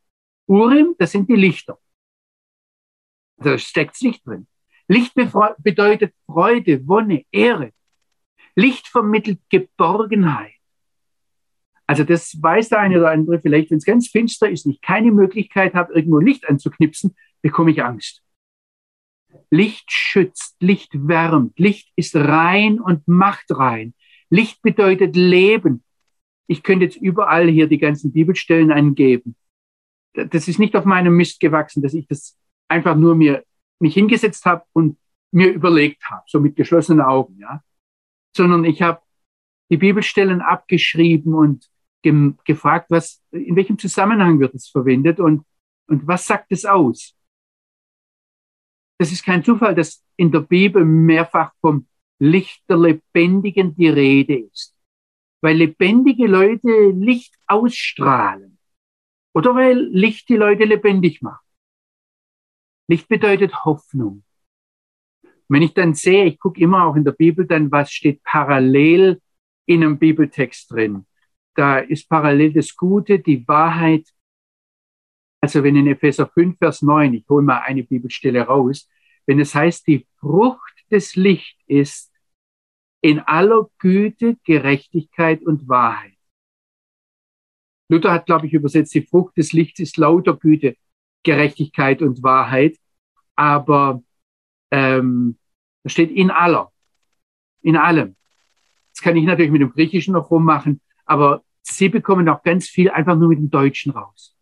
[0.47, 1.79] Urim, das sind die Lichter.
[3.37, 4.47] Da steckt Licht drin.
[4.87, 7.71] Licht bedeutet Freude, Wonne, Ehre.
[8.55, 10.53] Licht vermittelt Geborgenheit.
[11.87, 14.81] Also das weiß der eine oder andere vielleicht, wenn es ganz finster ist und ich
[14.81, 18.21] keine Möglichkeit habe, irgendwo Licht anzuknipsen, bekomme ich Angst.
[19.49, 23.93] Licht schützt, Licht wärmt, Licht ist rein und macht rein.
[24.29, 25.83] Licht bedeutet Leben.
[26.47, 29.35] Ich könnte jetzt überall hier die ganzen Bibelstellen angeben
[30.13, 33.43] das ist nicht auf meinem Mist gewachsen, dass ich das einfach nur mir
[33.79, 34.97] mich hingesetzt habe und
[35.31, 37.63] mir überlegt habe, so mit geschlossenen Augen, ja,
[38.35, 39.01] sondern ich habe
[39.69, 41.69] die Bibelstellen abgeschrieben und
[42.03, 45.45] ge gefragt, was in welchem Zusammenhang wird es verwendet und
[45.87, 47.15] und was sagt es aus?
[49.01, 51.87] Das ist kein Zufall, dass in der Bibel mehrfach vom
[52.19, 54.77] Licht der Lebendigen die Rede ist.
[55.41, 58.59] Weil lebendige Leute Licht ausstrahlen.
[59.33, 61.43] Oder weil Licht die Leute lebendig macht.
[62.87, 64.23] Licht bedeutet Hoffnung.
[65.47, 69.19] Wenn ich dann sehe, ich gucke immer auch in der Bibel dann, was steht parallel
[69.65, 71.07] in einem Bibeltext drin.
[71.55, 74.07] Da ist parallel das Gute, die Wahrheit.
[75.41, 78.87] Also wenn in Epheser 5, Vers 9, ich hole mal eine Bibelstelle raus,
[79.25, 82.11] wenn es heißt, die Frucht des Licht ist
[83.01, 86.17] in aller Güte, Gerechtigkeit und Wahrheit.
[87.89, 90.77] Luther hat, glaube ich, übersetzt, die Frucht des Lichts ist lauter Güte,
[91.23, 92.77] Gerechtigkeit und Wahrheit.
[93.35, 94.03] Aber
[94.71, 95.37] ähm,
[95.83, 96.71] da steht in aller,
[97.61, 98.15] in allem.
[98.93, 102.89] Das kann ich natürlich mit dem Griechischen noch rummachen, aber sie bekommen auch ganz viel
[102.89, 104.37] einfach nur mit dem Deutschen raus.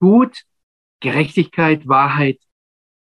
[0.00, 0.44] Gut,
[1.00, 2.40] Gerechtigkeit, Wahrheit.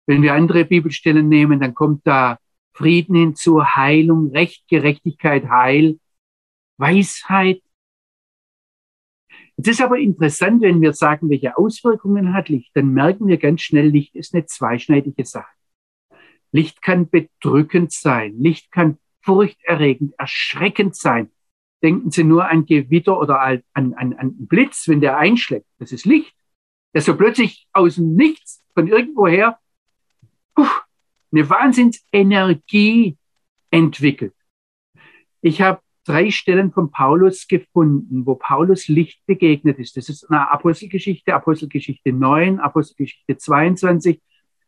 [0.07, 2.37] Wenn wir andere Bibelstellen nehmen, dann kommt da
[2.73, 5.99] Frieden hinzu, Heilung, Recht, Gerechtigkeit, Heil,
[6.77, 7.61] Weisheit.
[9.57, 13.61] Es ist aber interessant, wenn wir sagen, welche Auswirkungen hat Licht, dann merken wir ganz
[13.61, 15.51] schnell, Licht ist eine zweischneidige Sache.
[16.51, 18.37] Licht kann bedrückend sein.
[18.39, 21.31] Licht kann furchterregend, erschreckend sein.
[21.83, 25.65] Denken Sie nur an Gewitter oder an, an, an Blitz, wenn der einschlägt.
[25.79, 26.35] Das ist Licht.
[26.93, 29.59] Der so plötzlich aus dem Nichts von irgendwoher
[30.55, 30.67] puh,
[31.31, 33.17] eine Wahnsinnsenergie
[33.69, 34.35] entwickelt.
[35.41, 39.97] Ich habe drei Stellen von Paulus gefunden, wo Paulus Licht begegnet ist.
[39.97, 44.21] Das ist eine Apostelgeschichte, Apostelgeschichte 9, Apostelgeschichte 22,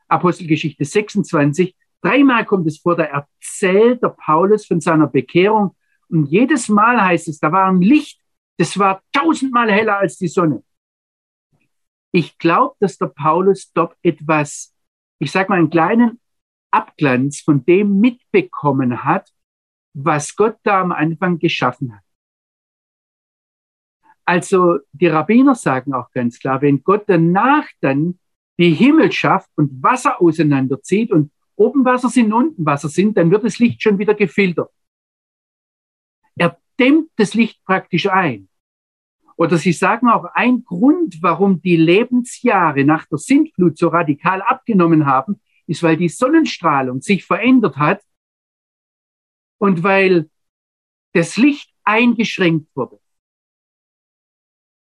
[0.07, 1.75] Apostelgeschichte 26.
[2.01, 5.75] Dreimal kommt es vor, da erzählt der Paulus von seiner Bekehrung.
[6.09, 8.19] Und jedes Mal heißt es, da war ein Licht,
[8.57, 10.63] das war tausendmal heller als die Sonne.
[12.11, 14.72] Ich glaube, dass der Paulus dort etwas,
[15.23, 16.19] ich sage mal, einen kleinen
[16.71, 19.31] Abglanz von dem mitbekommen hat,
[19.93, 22.03] was Gott da am Anfang geschaffen hat.
[24.25, 28.19] Also die Rabbiner sagen auch ganz klar, wenn Gott danach dann
[28.57, 33.43] die Himmel schafft und Wasser auseinanderzieht und oben Wasser sind, unten Wasser sind, dann wird
[33.43, 34.71] das Licht schon wieder gefiltert.
[36.35, 38.47] Er dämmt das Licht praktisch ein.
[39.37, 45.05] Oder sie sagen auch, ein Grund, warum die Lebensjahre nach der Sintflut so radikal abgenommen
[45.05, 48.03] haben, ist, weil die Sonnenstrahlung sich verändert hat
[49.57, 50.29] und weil
[51.13, 52.99] das Licht eingeschränkt wurde.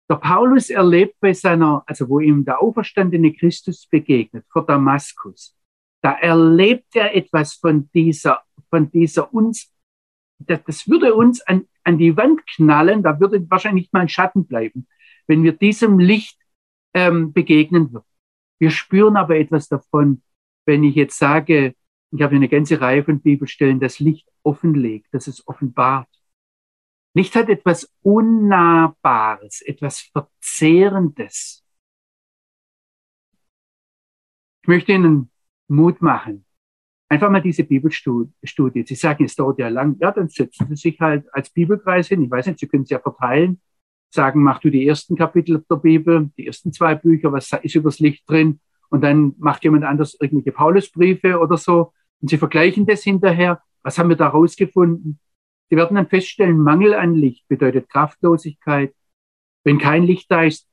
[0.10, 5.56] Der Paulus erlebt bei seiner, also wo ihm der auferstandene Christus begegnet, vor Damaskus,
[6.02, 9.74] da erlebt er etwas von dieser, von dieser uns,
[10.38, 14.88] das, würde uns an, an die Wand knallen, da würde wahrscheinlich mal ein Schatten bleiben,
[15.28, 16.39] wenn wir diesem Licht
[16.93, 18.06] ähm, begegnen würden.
[18.60, 20.21] Wir spüren aber etwas davon,
[20.65, 21.76] wenn ich jetzt sage,
[22.12, 26.08] ich habe eine ganze Reihe von Bibelstellen, das Licht offenlegt, das es offenbart.
[27.13, 31.63] Licht hat etwas Unnahbares, etwas Verzehrendes.
[34.62, 35.30] Ich möchte Ihnen
[35.67, 36.45] Mut machen.
[37.08, 38.84] Einfach mal diese Bibelstudie.
[38.86, 39.96] Sie sagen, es dauert ja lang.
[40.00, 42.24] Ja, dann setzen Sie sich halt als Bibelkreis hin.
[42.24, 43.62] Ich weiß nicht, Sie können es ja verteilen.
[44.10, 48.00] Sagen, mach du die ersten Kapitel der Bibel, die ersten zwei Bücher, was ist übers
[48.00, 48.60] Licht drin?
[48.89, 51.94] Und dann macht jemand anders irgendwelche Paulusbriefe oder so.
[52.22, 53.62] Und Sie vergleichen das hinterher.
[53.84, 55.20] Was haben wir da rausgefunden?
[55.70, 58.96] Sie werden dann feststellen, Mangel an Licht bedeutet Kraftlosigkeit.
[59.63, 60.68] Wenn kein Licht da ist,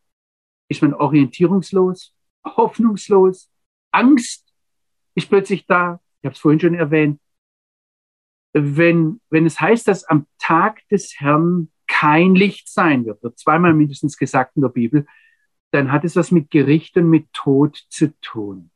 [0.69, 2.15] ist man orientierungslos,
[2.45, 3.51] hoffnungslos.
[3.91, 4.53] Angst
[5.15, 6.01] ist plötzlich da.
[6.23, 7.21] Ich habe es vorhin schon erwähnt.
[8.55, 13.75] Wenn, wenn es heißt, dass am Tag des Herrn kein Licht sein wird, wird zweimal
[13.75, 15.07] mindestens gesagt in der Bibel,
[15.73, 18.71] dann hat es was mit Gericht und mit Tod zu tun.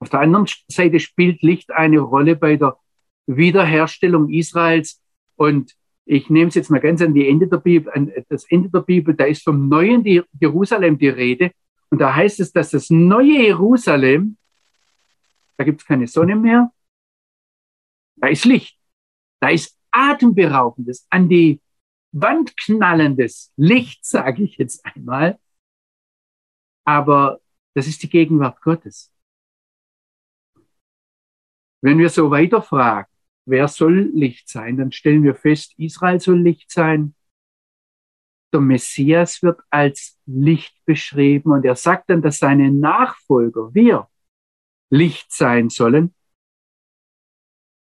[0.00, 2.78] Auf der anderen Seite spielt Licht eine Rolle bei der
[3.26, 5.02] Wiederherstellung Israels
[5.36, 5.74] und
[6.04, 8.80] ich nehme es jetzt mal ganz an die Ende der Bibel, an das Ende der
[8.80, 10.04] Bibel, da ist vom neuen
[10.38, 11.50] Jerusalem die Rede.
[11.90, 14.36] Und da heißt es, dass das neue Jerusalem,
[15.56, 16.72] da gibt es keine Sonne mehr,
[18.16, 18.78] da ist Licht,
[19.40, 21.60] da ist atemberaubendes, an die
[22.12, 25.38] Wand knallendes Licht, sage ich jetzt einmal.
[26.84, 27.40] Aber
[27.74, 29.12] das ist die Gegenwart Gottes.
[31.82, 33.10] Wenn wir so weiterfragen,
[33.44, 34.76] wer soll Licht sein?
[34.76, 37.14] Dann stellen wir fest, Israel soll Licht sein.
[38.52, 44.08] Der Messias wird als Licht beschrieben und er sagt dann, dass seine Nachfolger, wir,
[44.90, 46.14] Licht sein sollen.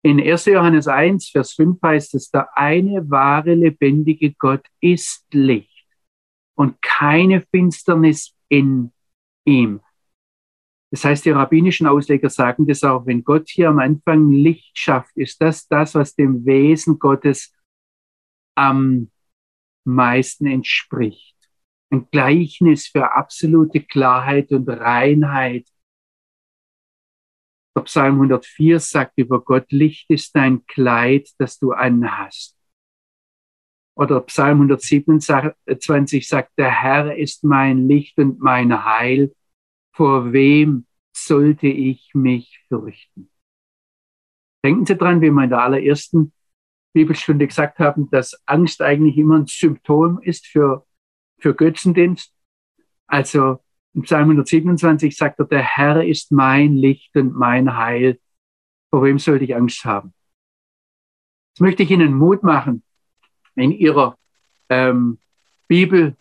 [0.02, 0.46] In 1.
[0.46, 5.86] Johannes 1, Vers 5 heißt es, der eine wahre, lebendige Gott ist Licht
[6.56, 8.94] und keine Finsternis in
[9.46, 9.82] ihm.
[10.92, 15.16] Das heißt, die rabbinischen Ausleger sagen das auch, wenn Gott hier am Anfang Licht schafft,
[15.16, 17.54] ist das das, was dem Wesen Gottes
[18.56, 19.12] am
[19.86, 21.36] meisten entspricht.
[21.92, 25.68] Ein Gleichnis für absolute Klarheit und Reinheit.
[27.80, 32.58] Der Psalm 104 sagt über Gott, Licht ist dein Kleid, das du anhast.
[33.96, 39.34] Oder Psalm 127 sagt, der Herr ist mein Licht und mein Heil.
[39.94, 43.30] Vor wem sollte ich mich fürchten?
[44.62, 46.34] Denken Sie dran, wie wir in der allerersten
[46.92, 50.86] Bibelstunde gesagt haben, dass Angst eigentlich immer ein Symptom ist für,
[51.40, 52.36] für Götzendienst.
[53.08, 58.20] Also im Psalm 127 sagt er, der Herr ist mein Licht und mein Heil.
[58.90, 60.14] Vor wem sollte ich Angst haben?
[61.52, 62.84] Jetzt möchte ich Ihnen Mut machen
[63.56, 64.18] in ihrer
[64.70, 65.20] ähm,
[65.68, 66.16] Bibel,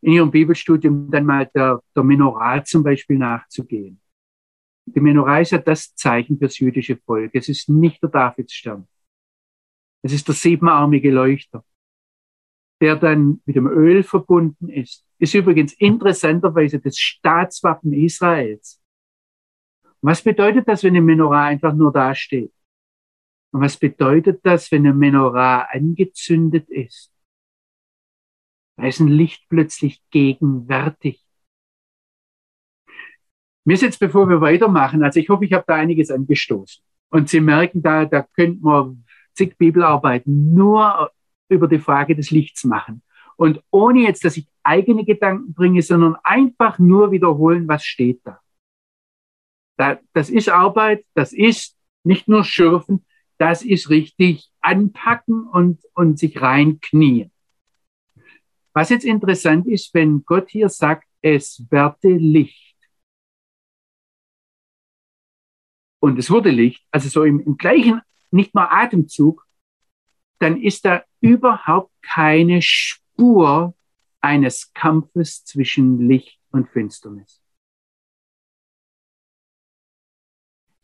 [0.00, 4.00] in ihrem Bibelstudium dann mal der, der Menorah zum Beispiel nachzugehen.
[4.86, 7.34] Die Menorah ist ja das Zeichen fürs jüdische Volk.
[7.34, 8.86] Es ist nicht der Davidsstern.
[10.02, 11.64] Es ist der siebenarmige Leuchter,
[12.80, 15.04] der dann mit dem Öl verbunden ist.
[15.18, 18.80] Ist übrigens interessanterweise das Staatswappen Israels.
[20.02, 22.52] was bedeutet das, wenn eine Menorah einfach nur dasteht?
[23.52, 27.12] Und was bedeutet das, wenn ein Menorah angezündet ist?
[28.76, 31.24] Da ist ein Licht plötzlich gegenwärtig.
[33.64, 36.84] Mir ist jetzt, bevor wir weitermachen, also ich hoffe, ich habe da einiges angestoßen.
[37.08, 41.10] Und Sie merken, da, da könnte man zig Bibelarbeiten nur
[41.48, 43.02] über die Frage des Lichts machen.
[43.36, 48.40] Und ohne jetzt, dass ich eigene Gedanken bringe, sondern einfach nur wiederholen, was steht da.
[49.76, 53.04] da das ist Arbeit, das ist nicht nur Schürfen,
[53.38, 57.30] das ist richtig anpacken und, und sich reinknien.
[58.72, 62.76] Was jetzt interessant ist, wenn Gott hier sagt, es werde Licht.
[65.98, 69.46] Und es wurde Licht, also so im, im gleichen, nicht mal Atemzug,
[70.38, 73.74] dann ist da überhaupt keine Spur
[74.20, 77.42] eines Kampfes zwischen Licht und Finsternis.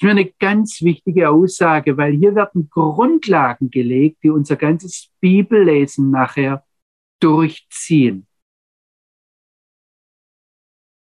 [0.02, 6.10] ist mir eine ganz wichtige Aussage, weil hier werden Grundlagen gelegt, die unser ganzes Bibellesen
[6.10, 6.66] nachher
[7.20, 8.26] durchziehen.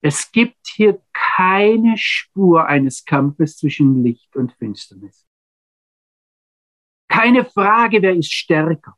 [0.03, 5.27] Es gibt hier keine Spur eines Kampfes zwischen Licht und Finsternis.
[7.07, 8.95] Keine Frage, wer ist stärker.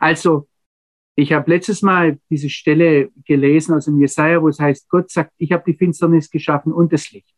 [0.00, 0.48] Also,
[1.14, 5.32] ich habe letztes Mal diese Stelle gelesen aus dem Jesaja, wo es heißt, Gott sagt,
[5.36, 7.34] ich habe die Finsternis geschaffen und das Licht.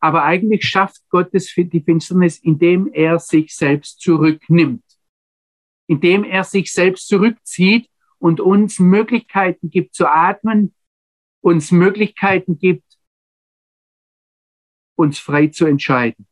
[0.00, 4.84] Aber eigentlich schafft Gott die Finsternis, indem er sich selbst zurücknimmt,
[5.86, 10.74] indem er sich selbst zurückzieht und uns Möglichkeiten gibt zu atmen,
[11.42, 12.84] uns Möglichkeiten gibt,
[14.96, 16.26] uns frei zu entscheiden.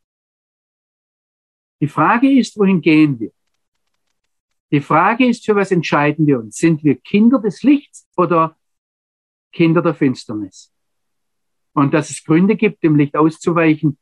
[1.81, 3.31] Die Frage ist, wohin gehen wir?
[4.71, 6.57] Die Frage ist, für was entscheiden wir uns?
[6.57, 8.55] Sind wir Kinder des Lichts oder
[9.51, 10.71] Kinder der Finsternis?
[11.73, 13.97] Und dass es Gründe gibt, dem Licht auszuweichen,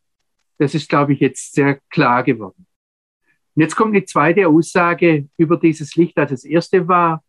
[0.58, 2.66] das ist, glaube ich, jetzt sehr klar geworden.
[3.56, 6.18] Und jetzt kommt die zweite Aussage über dieses Licht.
[6.18, 7.24] Also das erste war,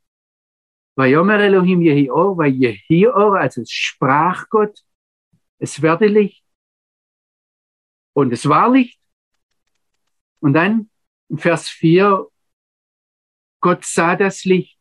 [0.97, 4.83] Vayomer Elohim Yehior, weil Yehior, also es sprach Gott,
[5.59, 6.45] es werde Licht.
[8.15, 8.99] Und es war Licht.
[10.41, 10.91] Und dann
[11.29, 12.27] in Vers 4,
[13.61, 14.79] Gott sah das Licht.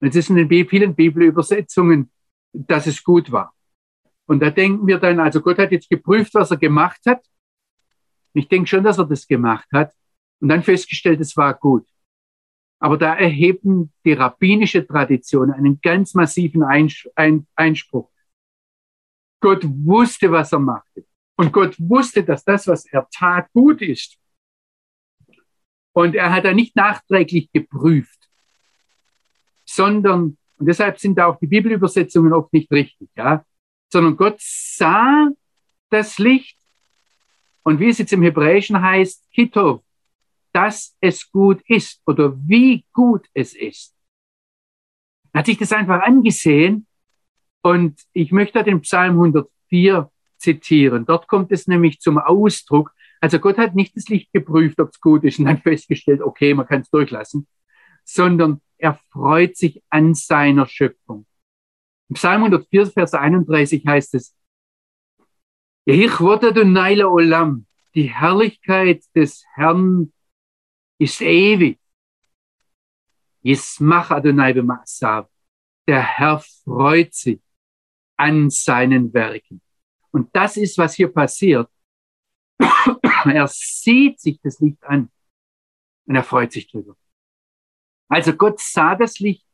[0.00, 2.10] Es ist in den vielen Bibelübersetzungen,
[2.52, 3.54] dass es gut war.
[4.26, 7.24] Und da denken wir dann, also Gott hat jetzt geprüft, was er gemacht hat.
[8.32, 9.94] Ich denke schon, dass er das gemacht hat.
[10.40, 11.86] Und dann festgestellt, es war gut.
[12.80, 18.10] Aber da erheben die rabbinische Tradition einen ganz massiven Einspruch.
[19.40, 21.06] Gott wusste, was er machte.
[21.36, 24.18] Und Gott wusste, dass das, was er tat, gut ist.
[25.94, 28.28] Und er hat da nicht nachträglich geprüft,
[29.64, 33.44] sondern, und deshalb sind da auch die Bibelübersetzungen oft nicht richtig, ja
[33.94, 35.28] sondern Gott sah
[35.88, 36.58] das Licht
[37.62, 39.84] und wie es jetzt im Hebräischen heißt, Kitov,
[40.52, 43.94] dass es gut ist oder wie gut es ist.
[45.32, 46.88] Er hat sich das einfach angesehen
[47.62, 51.06] und ich möchte den Psalm 104 zitieren.
[51.06, 52.92] Dort kommt es nämlich zum Ausdruck.
[53.24, 56.52] Also Gott hat nicht das Licht geprüft, ob es gut ist und dann festgestellt, okay,
[56.52, 57.48] man kann es durchlassen,
[58.04, 61.24] sondern er freut sich an seiner Schöpfung.
[62.10, 64.36] Im Psalm 104, Vers 31 heißt es,
[65.86, 70.12] Olam, die Herrlichkeit des Herrn
[70.98, 71.80] ist ewig.
[73.42, 75.28] Yismach Adonai b'ma'asav.
[75.88, 77.40] Der Herr freut sich
[78.18, 79.62] an seinen Werken.
[80.10, 81.70] Und das ist, was hier passiert.
[83.24, 85.10] er sieht sich das Licht an
[86.06, 86.96] und er freut sich drüber.
[88.08, 89.46] Also Gott sah das Licht,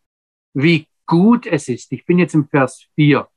[0.54, 1.92] wie gut es ist.
[1.92, 3.28] Ich bin jetzt im Vers 4.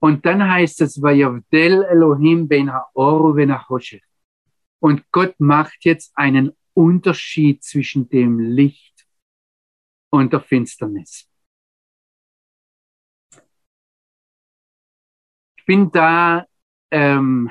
[0.00, 3.56] Und dann heißt es, Vayavdel Elohim ben ha'oru ben
[4.80, 9.06] Und Gott macht jetzt einen Unterschied zwischen dem Licht
[10.10, 11.28] und der Finsternis.
[15.56, 16.46] Ich bin da,
[16.90, 17.50] ähm,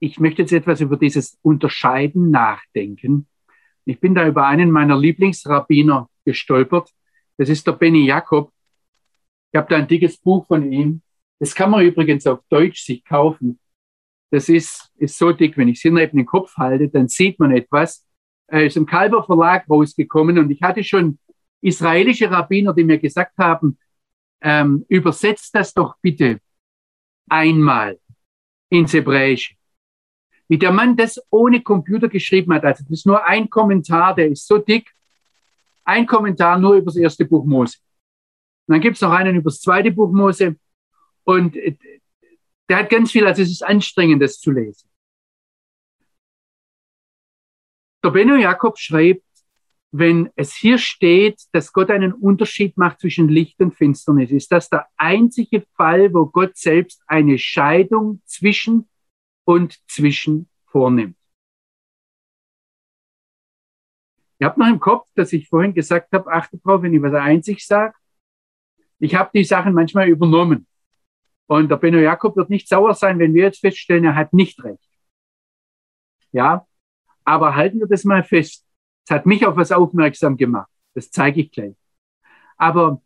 [0.00, 3.26] ich möchte jetzt etwas über dieses Unterscheiden nachdenken.
[3.84, 6.90] Ich bin da über einen meiner Lieblingsrabbiner gestolpert.
[7.36, 8.52] Das ist der Benny Jakob.
[9.52, 11.02] Ich habe da ein dickes Buch von ihm.
[11.38, 13.58] Das kann man übrigens auf Deutsch sich kaufen.
[14.30, 17.38] Das ist, ist so dick, wenn ich es hier neben den Kopf halte, dann sieht
[17.38, 18.06] man etwas.
[18.46, 21.18] Er ist im Kalber Verlag rausgekommen und ich hatte schon
[21.60, 23.78] israelische Rabbiner, die mir gesagt haben,
[24.40, 26.40] ähm, übersetzt das doch bitte
[27.28, 27.98] einmal
[28.70, 29.57] ins Hebräische.
[30.48, 34.28] Wie der Mann das ohne Computer geschrieben hat, also das ist nur ein Kommentar, der
[34.28, 34.90] ist so dick,
[35.84, 37.78] ein Kommentar nur über das erste Buch Mose.
[38.66, 40.56] Und dann gibt es noch einen über das zweite Buch Mose.
[41.24, 41.76] Und äh,
[42.68, 44.88] der hat ganz viel, also es ist anstrengend, das zu lesen.
[48.04, 49.24] Der Benno Jakob schreibt,
[49.90, 54.68] wenn es hier steht, dass Gott einen Unterschied macht zwischen Licht und Finsternis, ist das
[54.68, 58.88] der einzige Fall, wo Gott selbst eine Scheidung zwischen
[59.48, 61.16] und zwischen vornimmt.
[64.38, 67.14] Ihr habt noch im Kopf, dass ich vorhin gesagt habe, achtet drauf, wenn ich was
[67.14, 67.94] einzig sage.
[68.98, 70.66] Ich habe die Sachen manchmal übernommen.
[71.46, 74.62] Und der Benno Jakob wird nicht sauer sein, wenn wir jetzt feststellen, er hat nicht
[74.62, 74.86] recht.
[76.30, 76.66] Ja,
[77.24, 78.66] aber halten wir das mal fest.
[79.06, 80.70] Es hat mich auf was aufmerksam gemacht.
[80.92, 81.74] Das zeige ich gleich.
[82.58, 83.00] Aber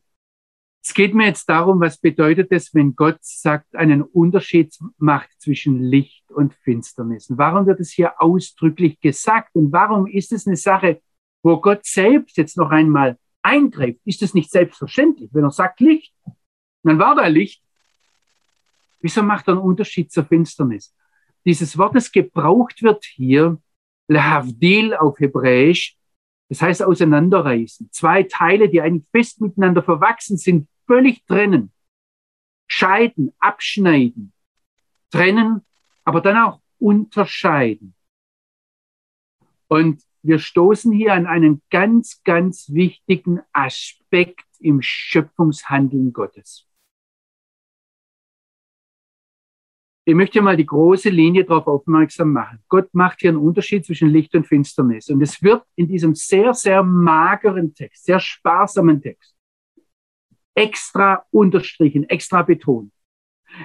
[0.85, 5.81] es geht mir jetzt darum, was bedeutet es, wenn Gott sagt, einen Unterschied macht zwischen
[5.81, 7.31] Licht und Finsternis?
[7.31, 9.55] Und warum wird es hier ausdrücklich gesagt?
[9.55, 11.01] Und warum ist es eine Sache,
[11.45, 14.01] wo Gott selbst jetzt noch einmal eingreift?
[14.05, 16.13] Ist es nicht selbstverständlich, wenn er sagt Licht?
[16.83, 17.63] Dann war da Licht.
[19.01, 20.93] Wieso macht er einen Unterschied zur Finsternis?
[21.45, 23.61] Dieses Wort, das gebraucht wird hier,
[24.09, 25.97] Lehavdil auf Hebräisch,
[26.49, 27.89] das heißt auseinanderreißen.
[27.93, 31.73] Zwei Teile, die eigentlich fest miteinander verwachsen sind, völlig trennen.
[32.67, 34.33] Scheiden, abschneiden,
[35.11, 35.63] trennen,
[36.05, 37.95] aber dann auch unterscheiden.
[39.69, 46.69] Und wir stoßen hier an einen ganz, ganz wichtigen Aspekt im Schöpfungshandeln Gottes.
[50.05, 52.59] Ich möchte mal die große Linie darauf aufmerksam machen.
[52.69, 55.09] Gott macht hier einen Unterschied zwischen Licht und Finsternis.
[55.11, 59.37] Und es wird in diesem sehr, sehr mageren Text, sehr sparsamen Text,
[60.55, 62.93] extra unterstrichen, extra betont.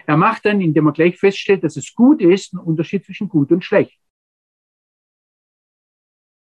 [0.05, 3.51] Er macht dann, indem er gleich feststellt, dass es gut ist, einen Unterschied zwischen gut
[3.51, 3.99] und schlecht.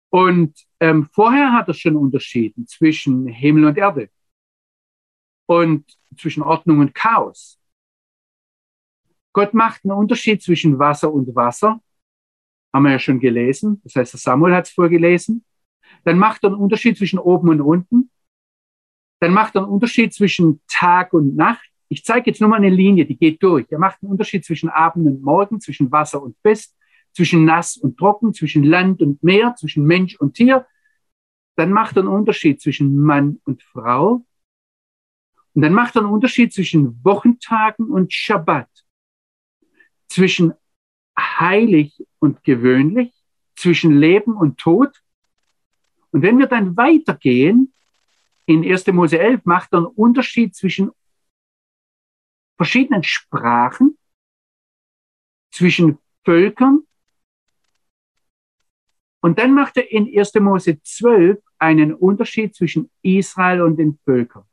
[0.10, 4.10] Und ähm, vorher hat er schon unterschieden zwischen Himmel und Erde
[5.46, 5.86] und
[6.18, 7.60] zwischen Ordnung und Chaos.
[9.34, 11.82] Gott macht einen Unterschied zwischen Wasser und Wasser.
[12.74, 13.82] Haben wir ja schon gelesen.
[13.84, 15.44] Das heißt, Samuel hat es vorgelesen.
[16.06, 18.10] Dann macht er einen Unterschied zwischen oben und unten.
[19.20, 21.70] Dann macht er einen Unterschied zwischen Tag und Nacht.
[21.88, 23.66] Ich zeige jetzt nur mal eine Linie, die geht durch.
[23.70, 26.76] Er macht einen Unterschied zwischen Abend und Morgen, zwischen Wasser und Fest,
[27.14, 30.66] zwischen nass und trocken, zwischen Land und Meer, zwischen Mensch und Tier.
[31.56, 34.26] Dann macht er einen Unterschied zwischen Mann und Frau.
[35.54, 38.68] Und dann macht er einen Unterschied zwischen Wochentagen und Schabbat,
[40.10, 40.54] zwischen
[41.18, 43.14] heilig und gewöhnlich,
[43.56, 45.02] zwischen Leben und Tod.
[46.12, 47.74] Und wenn wir dann weitergehen,
[48.46, 48.88] in 1.
[48.88, 50.92] Mose 11 macht er einen Unterschied zwischen
[52.58, 53.98] verschiedenen Sprachen,
[55.52, 56.84] zwischen Völkern.
[59.22, 60.36] Und dann macht er in 1.
[60.36, 64.46] Mose 12 einen Unterschied zwischen Israel und den Völkern.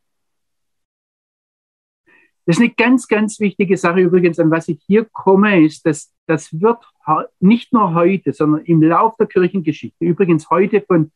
[2.45, 6.13] Das ist eine ganz, ganz wichtige Sache übrigens, an was ich hier komme, ist, dass
[6.27, 6.85] das wird
[7.41, 11.13] nicht nur heute, sondern im Lauf der Kirchengeschichte, übrigens heute von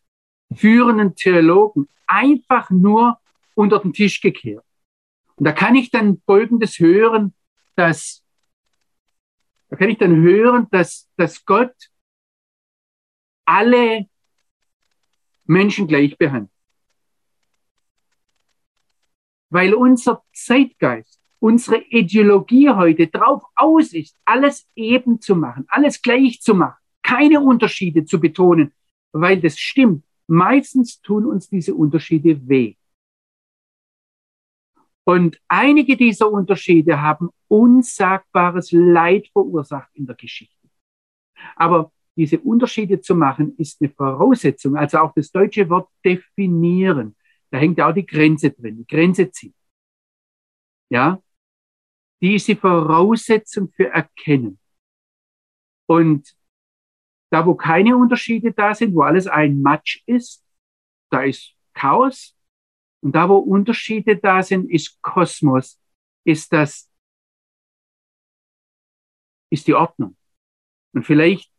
[0.55, 3.18] führenden Theologen einfach nur
[3.55, 4.64] unter den Tisch gekehrt.
[5.36, 7.34] Und da kann ich dann Folgendes hören,
[7.74, 8.24] dass,
[9.68, 11.74] da kann ich dann hören, dass, dass Gott
[13.44, 14.07] alle
[15.44, 16.51] Menschen gleich behandelt.
[19.51, 26.40] Weil unser Zeitgeist, unsere Ideologie heute drauf aus ist, alles eben zu machen, alles gleich
[26.40, 28.74] zu machen, keine Unterschiede zu betonen,
[29.12, 30.05] weil das stimmt.
[30.29, 32.74] Meistens tun uns diese Unterschiede weh.
[35.05, 40.68] Und einige dieser Unterschiede haben unsagbares Leid verursacht in der Geschichte.
[41.55, 44.77] Aber diese Unterschiede zu machen, ist eine Voraussetzung.
[44.77, 47.14] Also auch das deutsche Wort definieren.
[47.51, 49.55] Da hängt auch die Grenze drin, die Grenze ziehen.
[50.89, 51.22] Ja,
[52.20, 54.59] die ist die Voraussetzung für Erkennen.
[55.87, 56.36] Und
[57.31, 60.45] da, wo keine Unterschiede da sind, wo alles ein Match ist,
[61.11, 62.37] da ist Chaos.
[63.03, 65.81] Und da, wo Unterschiede da sind, ist Kosmos,
[66.24, 66.91] ist das,
[69.51, 70.16] ist die Ordnung.
[70.93, 71.51] Und vielleicht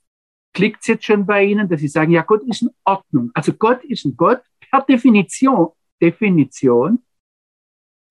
[0.53, 3.31] klickt es jetzt schon bei Ihnen, dass Sie sagen, ja, Gott ist in Ordnung.
[3.33, 7.05] Also Gott ist ein Gott per Definition, Definition,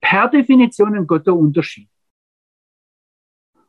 [0.00, 1.88] per Definition ein Gott der Unterschied.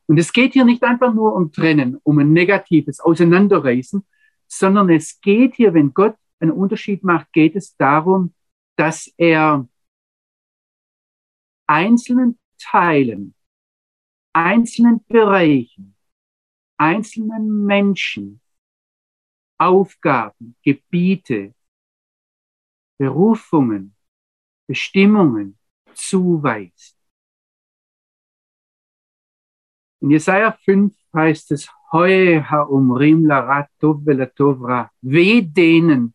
[0.07, 4.05] Und es geht hier nicht einfach nur um Trennen, um ein negatives Auseinanderreißen,
[4.47, 8.33] sondern es geht hier, wenn Gott einen Unterschied macht, geht es darum,
[8.77, 9.67] dass er
[11.67, 13.35] einzelnen Teilen,
[14.33, 15.95] einzelnen Bereichen,
[16.77, 18.41] einzelnen Menschen
[19.59, 21.55] Aufgaben, Gebiete,
[22.97, 23.95] Berufungen,
[24.67, 25.57] Bestimmungen
[25.93, 26.96] zuweist.
[30.01, 31.69] In Jesaja 5 heißt es,
[35.01, 36.13] weh denen,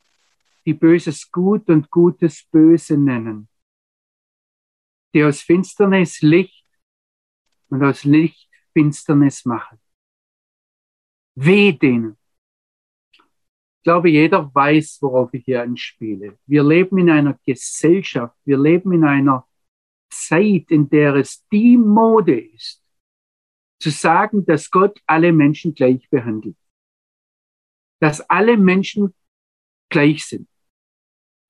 [0.65, 3.49] die Böses gut und Gutes böse nennen,
[5.15, 6.67] die aus Finsternis Licht
[7.69, 9.79] und aus Licht Finsternis machen.
[11.35, 12.17] Weh denen.
[13.13, 16.39] Ich glaube, jeder weiß, worauf ich hier anspiele.
[16.47, 19.47] Wir leben in einer Gesellschaft, wir leben in einer
[20.09, 22.82] Zeit, in der es die Mode ist,
[23.83, 26.57] zu sagen, dass Gott alle Menschen gleich behandelt.
[28.01, 29.15] Dass alle Menschen
[29.89, 30.49] gleich sind.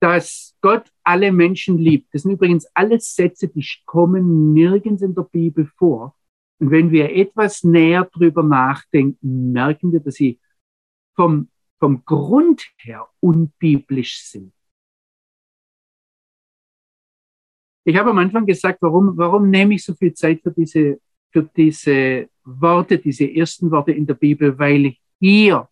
[0.01, 2.13] Dass Gott alle Menschen liebt.
[2.13, 6.15] Das sind übrigens alles Sätze, die kommen nirgends in der Bibel vor.
[6.59, 10.39] Und wenn wir etwas näher drüber nachdenken, merken wir, dass sie
[11.15, 11.49] vom
[11.83, 14.53] vom Grund her unbiblisch sind.
[17.83, 21.01] Ich habe am Anfang gesagt, warum, warum nehme ich so viel Zeit für diese,
[21.33, 25.67] für diese Worte, diese ersten Worte in der Bibel, weil hier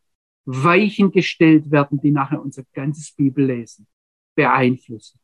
[0.45, 3.87] Weichen gestellt werden, die nachher unser ganzes Bibellesen
[4.35, 5.19] beeinflussen.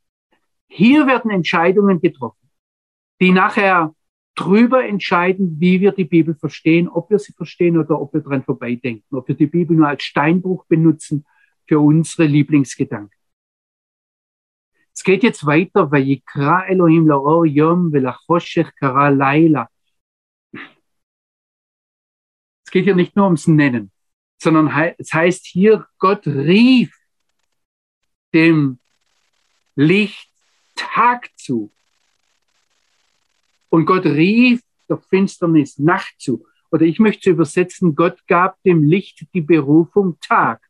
[0.68, 2.50] Hier werden Entscheidungen getroffen,
[3.20, 3.96] die nachher
[4.36, 8.44] drüber entscheiden, wie wir die Bibel verstehen, ob wir sie verstehen oder ob wir dran
[8.44, 11.26] vorbeidenken, ob wir die Bibel nur als Steinbruch benutzen
[11.66, 13.18] für unsere Lieblingsgedanken.
[14.94, 19.70] Es geht jetzt weiter, Vayikra Elohim laor yom velachoshech kara laila.
[22.68, 23.93] Es geht hier nicht nur ums Nennen,
[24.41, 26.93] sondern es heißt hier, Gott rief
[28.34, 28.80] dem
[29.76, 30.30] Licht
[30.76, 31.72] Tag zu
[33.70, 36.45] und Gott rief der Finsternis Nacht zu.
[36.70, 40.61] Oder ich möchte übersetzen, Gott gab dem Licht die Berufung Tag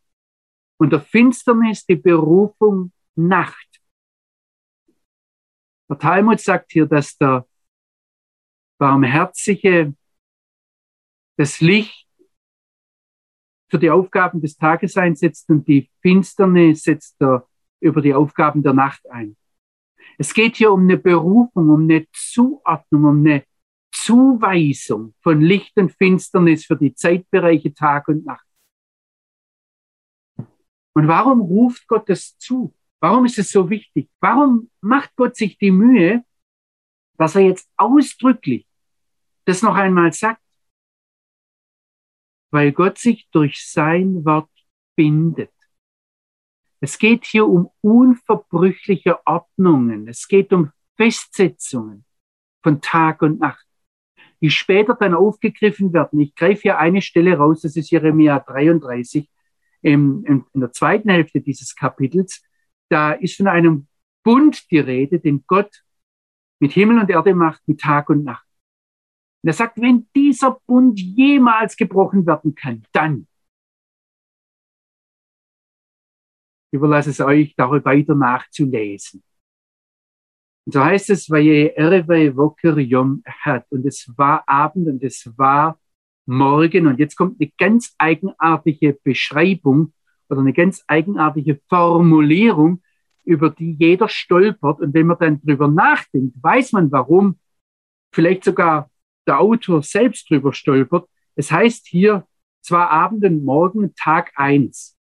[0.77, 3.81] und der Finsternis die Berufung Nacht.
[5.89, 7.47] Der Talmud sagt hier, dass der
[8.77, 9.95] Barmherzige
[11.37, 12.07] das Licht
[13.69, 17.47] für die Aufgaben des Tages einsetzt und die Finsternis setzt er
[17.79, 19.37] über die Aufgaben der Nacht ein.
[20.17, 23.43] Es geht hier um eine Berufung, um eine Zuordnung, um eine
[23.91, 28.45] Zuweisung von Licht und Finsternis für die Zeitbereiche Tag und Nacht.
[30.93, 32.73] Und warum ruft Gott das zu?
[32.99, 34.09] Warum ist es so wichtig?
[34.19, 36.23] Warum macht Gott sich die Mühe,
[37.17, 38.65] dass er jetzt ausdrücklich
[39.45, 40.41] das noch einmal sagt?
[42.51, 44.49] Weil Gott sich durch sein Wort
[44.95, 45.51] bindet.
[46.79, 50.07] Es geht hier um unverbrüchliche Ordnungen.
[50.07, 52.05] Es geht um Festsetzungen
[52.61, 53.65] von Tag und Nacht,
[54.41, 56.19] die später dann aufgegriffen werden.
[56.19, 59.29] Ich greife hier eine Stelle raus, das ist Jeremia 33
[59.81, 62.43] in, der zweiten Hälfte dieses Kapitels.
[62.89, 63.87] Da ist von einem
[64.23, 65.83] Bund die Rede, den Gott
[66.59, 68.46] mit Himmel und Erde macht, mit Tag und Nacht.
[69.47, 73.27] Und er sagt, wenn dieser Bund jemals gebrochen werden kann, dann
[76.73, 79.23] überlasse es euch, darüber weiter nachzulesen.
[80.65, 81.29] Und so heißt es.
[81.29, 81.37] Und
[83.85, 85.79] es war Abend und es war
[86.25, 86.87] Morgen.
[86.87, 89.93] Und jetzt kommt eine ganz eigenartige Beschreibung
[90.27, 92.83] oder eine ganz eigenartige Formulierung,
[93.23, 94.81] über die jeder stolpert.
[94.81, 97.39] Und wenn man dann drüber nachdenkt, weiß man, warum
[98.11, 98.89] vielleicht sogar
[99.27, 101.07] der Autor selbst drüber stolpert.
[101.35, 102.27] Es heißt hier,
[102.61, 104.97] zwar Abend und Morgen, Tag eins.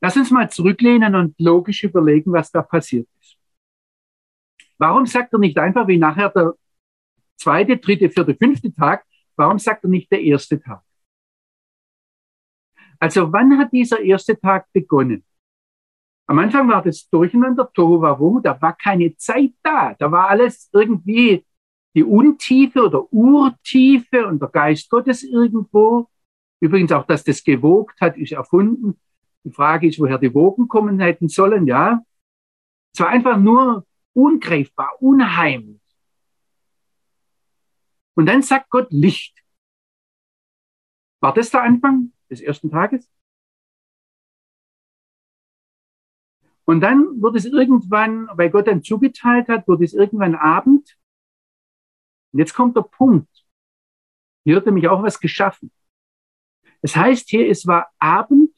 [0.00, 3.36] Lass uns mal zurücklehnen und logisch überlegen, was da passiert ist.
[4.78, 6.54] Warum sagt er nicht einfach wie nachher der
[7.36, 9.04] zweite, dritte, vierte, fünfte Tag?
[9.34, 10.82] Warum sagt er nicht der erste Tag?
[13.00, 15.24] Also wann hat dieser erste Tag begonnen?
[16.26, 19.94] Am Anfang war das Durcheinander, Tohu Warum, da war keine Zeit da.
[19.94, 21.44] Da war alles irgendwie
[21.94, 26.08] die Untiefe oder Urtiefe und der Geist Gottes irgendwo.
[26.60, 29.00] Übrigens auch, dass das gewogt hat, ist erfunden.
[29.44, 32.02] Die Frage ist, woher die Wogen kommen hätten sollen, ja.
[32.92, 35.80] Es war einfach nur ungreifbar, unheimlich.
[38.14, 39.38] Und dann sagt Gott Licht.
[41.20, 43.08] War das der Anfang des ersten Tages?
[46.64, 50.98] Und dann wird es irgendwann, weil Gott dann zugeteilt hat, wird es irgendwann Abend.
[52.32, 53.28] Und jetzt kommt der Punkt.
[54.44, 55.70] Hier wird nämlich auch was geschaffen.
[56.82, 58.54] Das heißt hier, es war Abend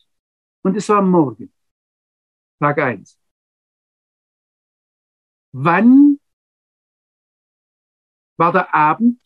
[0.63, 1.53] und es war Morgen.
[2.61, 3.19] Tag eins.
[5.53, 6.21] Wann
[8.37, 9.21] war der Abend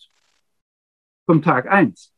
[1.26, 2.14] vom Tag eins?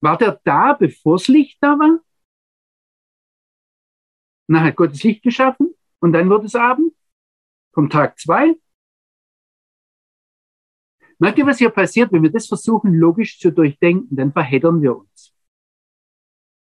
[0.00, 1.98] War der da, bevor das Licht da war?
[4.46, 6.94] Dann hat Gott das Licht geschaffen und dann wird es Abend
[7.74, 8.54] vom Tag zwei.
[11.18, 12.12] Merkt ihr, was hier passiert?
[12.12, 15.34] Wenn wir das versuchen, logisch zu durchdenken, dann verheddern wir uns.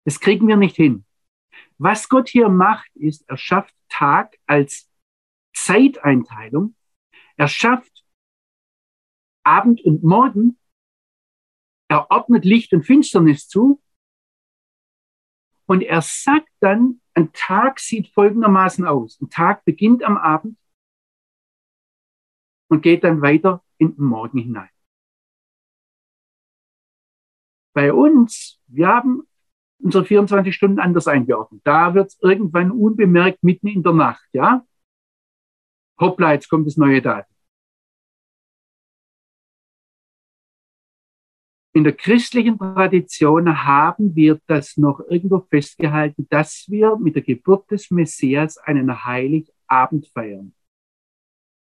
[0.05, 1.05] Das kriegen wir nicht hin.
[1.78, 4.90] Was Gott hier macht, ist, er schafft Tag als
[5.55, 6.74] Zeiteinteilung.
[7.36, 8.05] Er schafft
[9.44, 10.59] Abend und Morgen
[11.90, 13.82] er ordnet Licht und Finsternis zu.
[15.66, 19.20] Und er sagt dann, ein Tag sieht folgendermaßen aus.
[19.20, 20.57] Ein Tag beginnt am Abend
[22.71, 24.71] und geht dann weiter in den Morgen hinein.
[27.75, 29.23] Bei uns, wir haben
[29.79, 31.61] unsere 24 Stunden anders eingeordnet.
[31.64, 34.64] Da wird es irgendwann unbemerkt mitten in der Nacht, ja?
[36.01, 37.31] Hoppla, jetzt kommt das neue Datum.
[41.73, 47.71] in der christlichen Tradition haben wir das noch irgendwo festgehalten, dass wir mit der Geburt
[47.71, 50.53] des Messias einen Heiligabend feiern.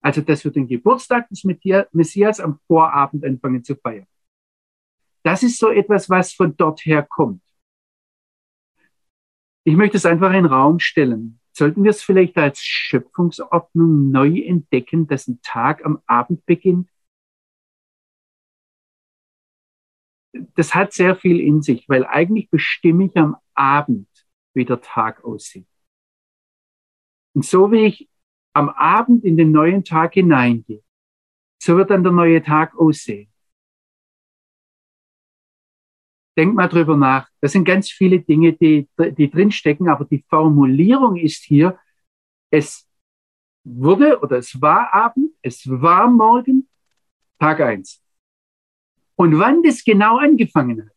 [0.03, 4.07] Also, dass wir den Geburtstag des Messias am Vorabend anfangen zu feiern.
[5.23, 7.43] Das ist so etwas, was von dort her kommt.
[9.65, 11.39] Ich möchte es einfach in den Raum stellen.
[11.53, 16.89] Sollten wir es vielleicht als Schöpfungsordnung neu entdecken, dass ein Tag am Abend beginnt
[20.55, 24.09] das hat sehr viel in sich, weil eigentlich bestimme ich am Abend,
[24.55, 25.67] wie der Tag aussieht.
[27.35, 28.09] Und so wie ich
[28.53, 30.83] am Abend in den neuen Tag hineingehe,
[31.63, 33.29] so wird dann der neue Tag aussehen.
[36.37, 37.29] Denk mal drüber nach.
[37.41, 41.79] Das sind ganz viele Dinge, die, die drinstecken, aber die Formulierung ist hier,
[42.51, 42.89] es
[43.65, 46.69] wurde oder es war Abend, es war Morgen,
[47.39, 48.03] Tag eins.
[49.17, 50.97] Und wann das genau angefangen hat.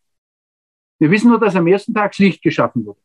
[0.99, 2.99] Wir wissen nur, dass am ersten Tag Licht geschaffen wurde.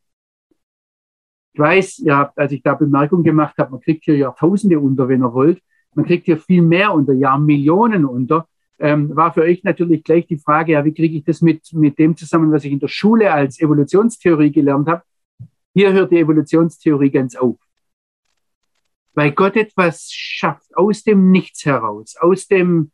[1.53, 5.09] Ich weiß, ihr habt, als ich da Bemerkung gemacht habe, man kriegt hier Jahrtausende unter,
[5.09, 5.63] wenn ihr wollt.
[5.95, 8.47] Man kriegt hier viel mehr unter, ja, Millionen unter.
[8.79, 11.99] Ähm, war für euch natürlich gleich die Frage, ja, wie kriege ich das mit, mit
[11.99, 15.03] dem zusammen, was ich in der Schule als Evolutionstheorie gelernt habe?
[15.75, 17.59] Hier hört die Evolutionstheorie ganz auf.
[19.13, 22.93] Weil Gott etwas schafft aus dem Nichts heraus, aus dem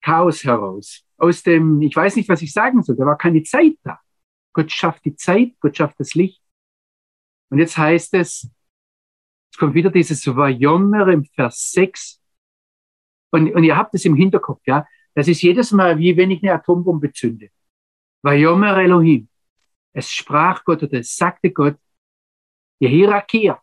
[0.00, 1.04] Chaos heraus.
[1.18, 3.98] Aus dem, ich weiß nicht, was ich sagen soll, da war keine Zeit da.
[4.52, 6.42] Gott schafft die Zeit, Gott schafft das Licht.
[7.50, 8.50] Und jetzt heißt es,
[9.50, 12.20] es kommt wieder dieses Vayomer im Vers 6.
[13.30, 14.86] Und, und ihr habt es im Hinterkopf, ja.
[15.14, 17.50] Das ist jedes Mal wie wenn ich eine Atombombe zünde.
[18.22, 19.28] Vayomer Elohim.
[19.92, 21.76] Es sprach Gott oder es sagte Gott,
[22.78, 23.60] Jehirakia,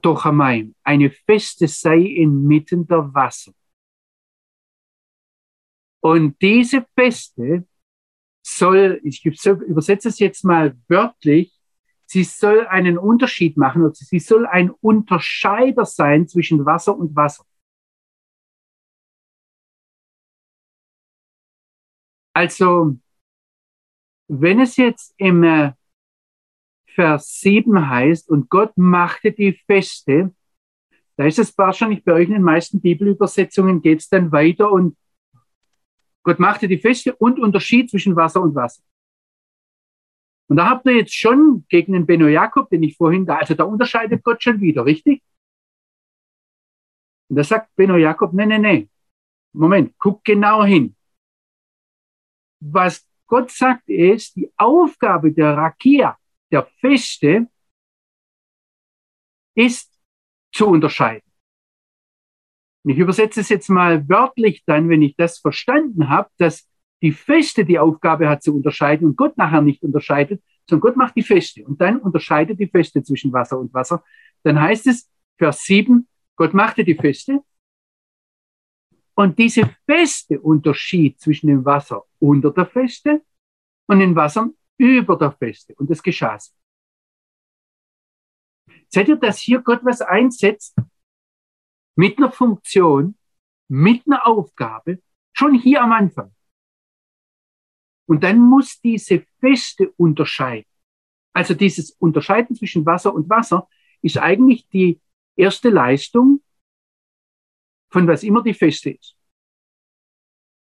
[0.00, 3.52] Tochamayim, eine Feste sei inmitten der Wasser.
[6.00, 7.66] Und diese Feste
[8.42, 11.60] soll, ich übersetze es jetzt mal wörtlich,
[12.06, 17.44] sie soll einen Unterschied machen, oder sie soll ein Unterscheider sein zwischen Wasser und Wasser.
[22.34, 22.96] Also,
[24.28, 25.72] wenn es jetzt im äh,
[26.86, 30.34] Vers 7 heißt, und Gott machte die Feste,
[31.16, 34.96] da ist es wahrscheinlich bei euch in den meisten Bibelübersetzungen geht es dann weiter und
[36.22, 38.82] Gott machte die Feste und unterschied zwischen Wasser und Wasser.
[40.48, 43.54] Und da habt ihr jetzt schon gegen den Benno Jakob, den ich vorhin da, also
[43.54, 45.22] da unterscheidet Gott schon wieder, richtig?
[47.28, 48.88] Und da sagt Benno Jakob, nee, nee, nee.
[49.52, 50.96] Moment, guck genau hin.
[52.60, 56.18] Was Gott sagt ist, die Aufgabe der Rakia,
[56.50, 57.48] der Feste
[59.54, 59.88] ist
[60.52, 61.29] zu unterscheiden.
[62.82, 66.68] Und ich übersetze es jetzt mal wörtlich dann, wenn ich das verstanden habe, dass
[67.02, 71.16] die Feste die Aufgabe hat zu unterscheiden und Gott nachher nicht unterscheidet, sondern Gott macht
[71.16, 74.04] die Feste und dann unterscheidet die Feste zwischen Wasser und Wasser.
[74.42, 76.06] Dann heißt es, Vers 7,
[76.36, 77.42] Gott machte die Feste
[79.14, 83.22] und diese feste Unterschied zwischen dem Wasser unter der Feste
[83.86, 85.74] und den Wassern über der Feste.
[85.76, 86.38] Und das geschah.
[88.88, 90.74] Seht ihr, dass hier Gott was einsetzt
[92.00, 93.14] mit einer Funktion,
[93.68, 95.02] mit einer Aufgabe,
[95.34, 96.34] schon hier am Anfang.
[98.06, 100.70] Und dann muss diese Feste unterscheiden.
[101.34, 103.68] Also dieses Unterscheiden zwischen Wasser und Wasser
[104.00, 104.98] ist eigentlich die
[105.36, 106.42] erste Leistung
[107.92, 109.14] von was immer die Feste ist.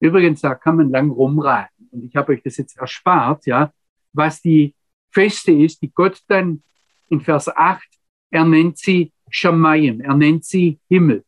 [0.00, 1.88] Übrigens, da kann man lang rumraten.
[1.92, 3.72] Und ich habe euch das jetzt erspart, ja,
[4.12, 4.74] was die
[5.12, 6.64] Feste ist, die Gott dann
[7.10, 7.88] in Vers 8,
[8.30, 11.24] er nennt sie Shamayim, er nennt sie Himmel.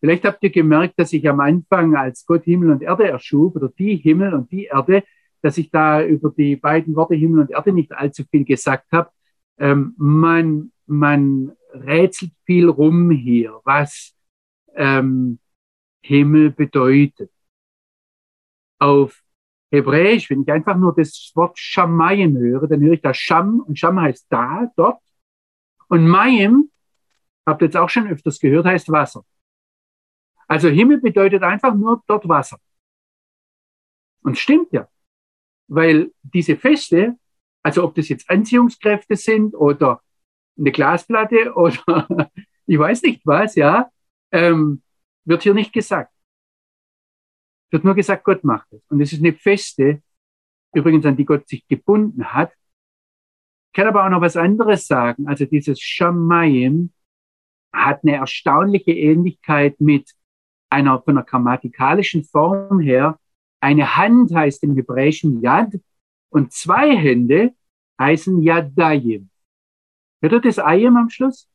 [0.00, 3.68] Vielleicht habt ihr gemerkt, dass ich am Anfang, als Gott Himmel und Erde erschuf, oder
[3.68, 5.04] die Himmel und die Erde,
[5.40, 9.10] dass ich da über die beiden Worte Himmel und Erde nicht allzu viel gesagt habe.
[9.58, 14.14] Ähm, man, man rätselt viel rum hier, was
[14.74, 15.38] ähm,
[16.02, 17.30] Himmel bedeutet.
[18.78, 19.22] Auf
[19.70, 23.78] Hebräisch, wenn ich einfach nur das Wort Shamayim höre, dann höre ich da Sham und
[23.78, 24.98] Sham heißt da, dort.
[25.88, 26.70] Und Mayim,
[27.46, 29.24] habt ihr jetzt auch schon öfters gehört, heißt Wasser.
[30.46, 32.58] Also Himmel bedeutet einfach nur dort Wasser.
[34.22, 34.88] Und stimmt ja.
[35.68, 37.16] Weil diese Feste,
[37.62, 40.02] also ob das jetzt Anziehungskräfte sind oder
[40.58, 42.30] eine Glasplatte oder
[42.66, 43.90] ich weiß nicht was, ja,
[44.32, 44.82] ähm,
[45.24, 46.12] wird hier nicht gesagt.
[47.70, 48.82] Wird nur gesagt, Gott macht es.
[48.88, 50.02] Und es ist eine Feste,
[50.74, 52.52] übrigens an die Gott sich gebunden hat.
[53.74, 55.26] Ich kann aber auch noch was anderes sagen.
[55.26, 56.92] Also dieses Shamayim
[57.72, 60.14] hat eine erstaunliche Ähnlichkeit mit
[60.70, 63.18] einer, von einer grammatikalischen Form her.
[63.58, 65.72] Eine Hand heißt im Hebräischen Yad
[66.28, 67.52] und zwei Hände
[68.00, 69.28] heißen Yadayim.
[70.22, 71.50] Hört ihr das Ayim am Schluss?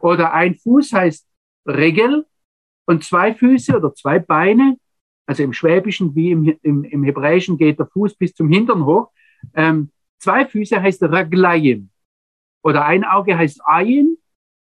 [0.00, 1.28] Oder ein Fuß heißt
[1.66, 2.24] Regel
[2.86, 4.78] und zwei Füße oder zwei Beine,
[5.26, 9.10] also im Schwäbischen wie im, im, im Hebräischen geht der Fuß bis zum Hintern hoch.
[9.52, 9.90] Ähm,
[10.20, 11.90] zwei Füße heißt Raglayim.
[12.62, 14.18] Oder ein Auge heißt Ayin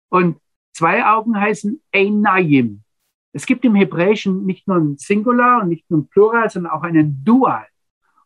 [0.09, 0.39] und
[0.71, 2.83] zwei Augen heißen Einayim.
[3.33, 6.83] Es gibt im Hebräischen nicht nur ein Singular und nicht nur ein Plural, sondern auch
[6.83, 7.67] einen Dual.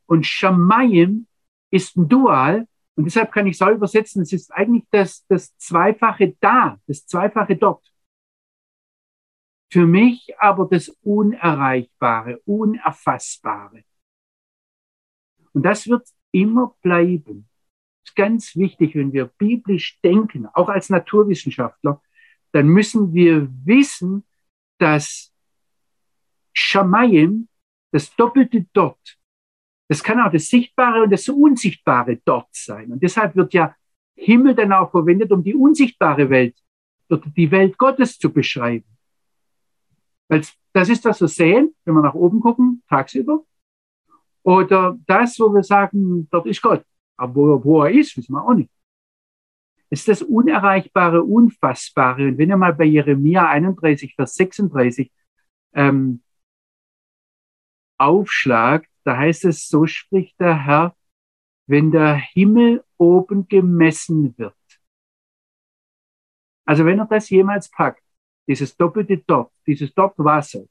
[0.06, 1.28] Und Shamayim
[1.70, 6.36] ist ein Dual und deshalb kann ich so übersetzen, es ist eigentlich das, das Zweifache
[6.40, 7.92] da, das Zweifache dort.
[9.72, 13.84] Für mich aber das Unerreichbare, Unerfassbare.
[15.54, 17.48] Und das wird immer bleiben.
[18.04, 22.02] Das ist ganz wichtig, wenn wir biblisch denken, auch als Naturwissenschaftler,
[22.52, 24.26] dann müssen wir wissen,
[24.80, 25.34] dass
[26.54, 27.48] Shamayim,
[27.92, 29.18] das doppelte dort,
[29.88, 32.92] das kann auch das Sichtbare und das Unsichtbare dort sein.
[32.92, 33.76] Und deshalb wird ja
[34.16, 36.56] Himmel dann auch verwendet, um die unsichtbare Welt
[37.36, 38.86] die Welt Gottes zu beschreiben.
[40.30, 43.44] Weil das ist, was wir sehen, wenn wir nach oben gucken, tagsüber.
[44.44, 46.84] Oder das, wo wir sagen, dort ist Gott.
[47.18, 48.72] Aber wo, wo er ist, wissen wir auch nicht.
[49.90, 52.28] Es ist das Unerreichbare, Unfassbare.
[52.28, 55.12] Und wenn ihr mal bei Jeremia 31, Vers 36
[55.74, 56.24] ähm,
[57.98, 60.96] aufschlagt, da heißt es, so spricht der Herr,
[61.68, 64.56] wenn der Himmel oben gemessen wird.
[66.66, 68.04] Also wenn er das jemals packt,
[68.48, 70.66] dieses doppelte Dort, dieses Dort Wasser,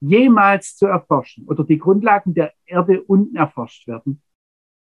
[0.00, 4.22] jemals zu erforschen oder die Grundlagen der Erde unten erforscht werden,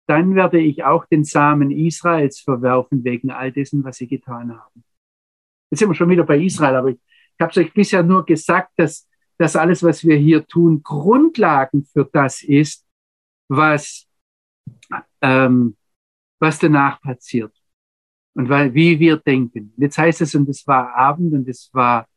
[0.08, 4.84] dann werde ich auch den Samen Israels verwerfen wegen all dessen, was sie getan haben.
[5.70, 8.26] Jetzt sind wir schon wieder bei Israel, aber ich, ich habe es euch bisher nur
[8.26, 9.08] gesagt, dass,
[9.38, 12.88] dass alles, was wir hier tun, Grundlagen für das ist,
[13.50, 14.08] was,
[15.22, 15.78] ähm,
[16.40, 17.54] was danach passiert
[18.34, 19.74] und weil, wie wir denken.
[19.78, 22.08] Jetzt heißt es, und es war Abend und es war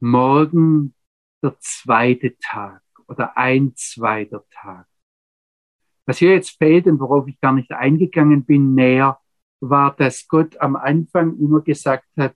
[0.00, 0.94] morgen
[1.42, 4.86] der zweite Tag oder ein zweiter Tag.
[6.06, 9.20] Was hier jetzt fehlt und worauf ich gar nicht eingegangen bin näher,
[9.60, 12.34] war, dass Gott am Anfang immer gesagt hat,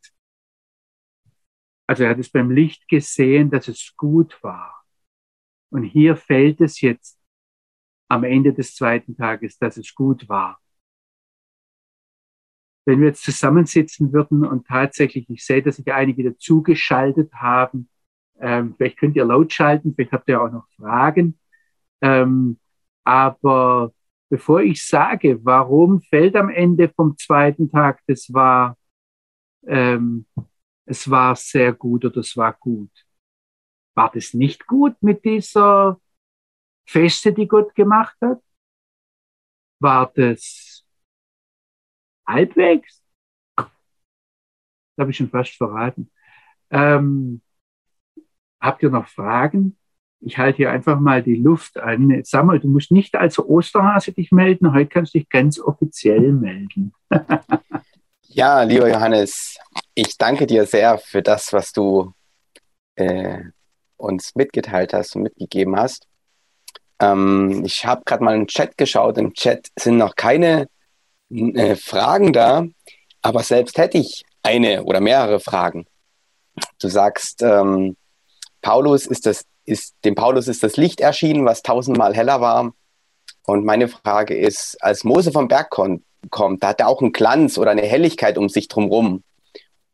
[1.87, 4.85] also er hat es beim Licht gesehen, dass es gut war.
[5.71, 7.19] Und hier fällt es jetzt
[8.09, 10.61] am Ende des zweiten Tages, dass es gut war
[12.85, 17.89] wenn wir jetzt zusammensitzen würden und tatsächlich, ich sehe, dass sich einige dazugeschaltet haben,
[18.41, 21.39] ähm, vielleicht könnt ihr laut schalten, vielleicht habt ihr auch noch Fragen.
[22.03, 22.59] Ähm,
[23.05, 23.93] Aber
[24.31, 28.77] bevor ich sage, warum fällt am Ende vom zweiten Tag, das war,
[29.67, 30.27] ähm,
[30.87, 32.91] es war sehr gut oder es war gut.
[33.95, 36.01] War das nicht gut mit dieser
[36.87, 38.41] Feste, die Gott gemacht hat?
[39.81, 40.85] War das
[42.27, 43.03] halbwegs?
[44.97, 46.11] Das habe ich schon fast verraten.
[46.71, 47.43] Ähm,
[48.65, 49.77] habt ihr noch Fragen?
[50.21, 52.23] Ich halte hier einfach mal die Luft an.
[52.25, 54.73] Sag mal, du musst nicht als Osterhase dich melden.
[54.73, 56.95] Heute kannst du dich ganz offiziell melden.
[58.29, 59.59] ja, lieber Johannes,
[59.95, 62.15] ich danke dir sehr für das, was du
[62.97, 63.41] äh,
[63.99, 66.07] uns mitgeteilt hast und mitgegeben hast.
[67.01, 69.19] Ähm, ich habe gerade mal den Chat geschaut.
[69.19, 70.69] Im Chat sind noch keine
[71.31, 72.65] äh, Fragen da,
[73.21, 75.87] aber selbst hätte ich eine oder mehrere Fragen.
[76.81, 77.97] Du sagst, ähm,
[78.65, 82.73] Paulus ist das, ist, dem Paulus ist das Licht erschienen, was tausendmal heller war.
[83.47, 86.03] Und meine Frage ist, als Mose vom Berg kommt,
[86.63, 89.23] da hat er auch einen Glanz oder eine Helligkeit um sich drumherum.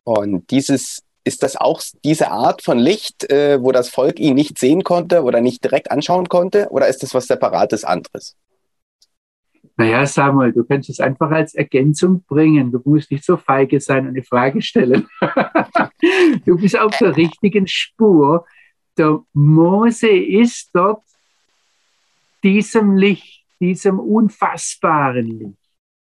[0.04, 4.56] Und dieses, ist das auch diese Art von Licht, äh, wo das Volk ihn nicht
[4.58, 6.68] sehen konnte oder nicht direkt anschauen konnte?
[6.70, 8.36] Oder ist das was Separates anderes?
[9.76, 12.70] Naja, Samuel, du kannst es einfach als Ergänzung bringen.
[12.70, 15.08] Du musst nicht so feige sein und eine Frage stellen.
[16.46, 18.44] du bist auf der richtigen Spur.
[18.98, 21.02] Der Mose ist dort
[22.42, 25.58] diesem Licht, diesem unfassbaren Licht.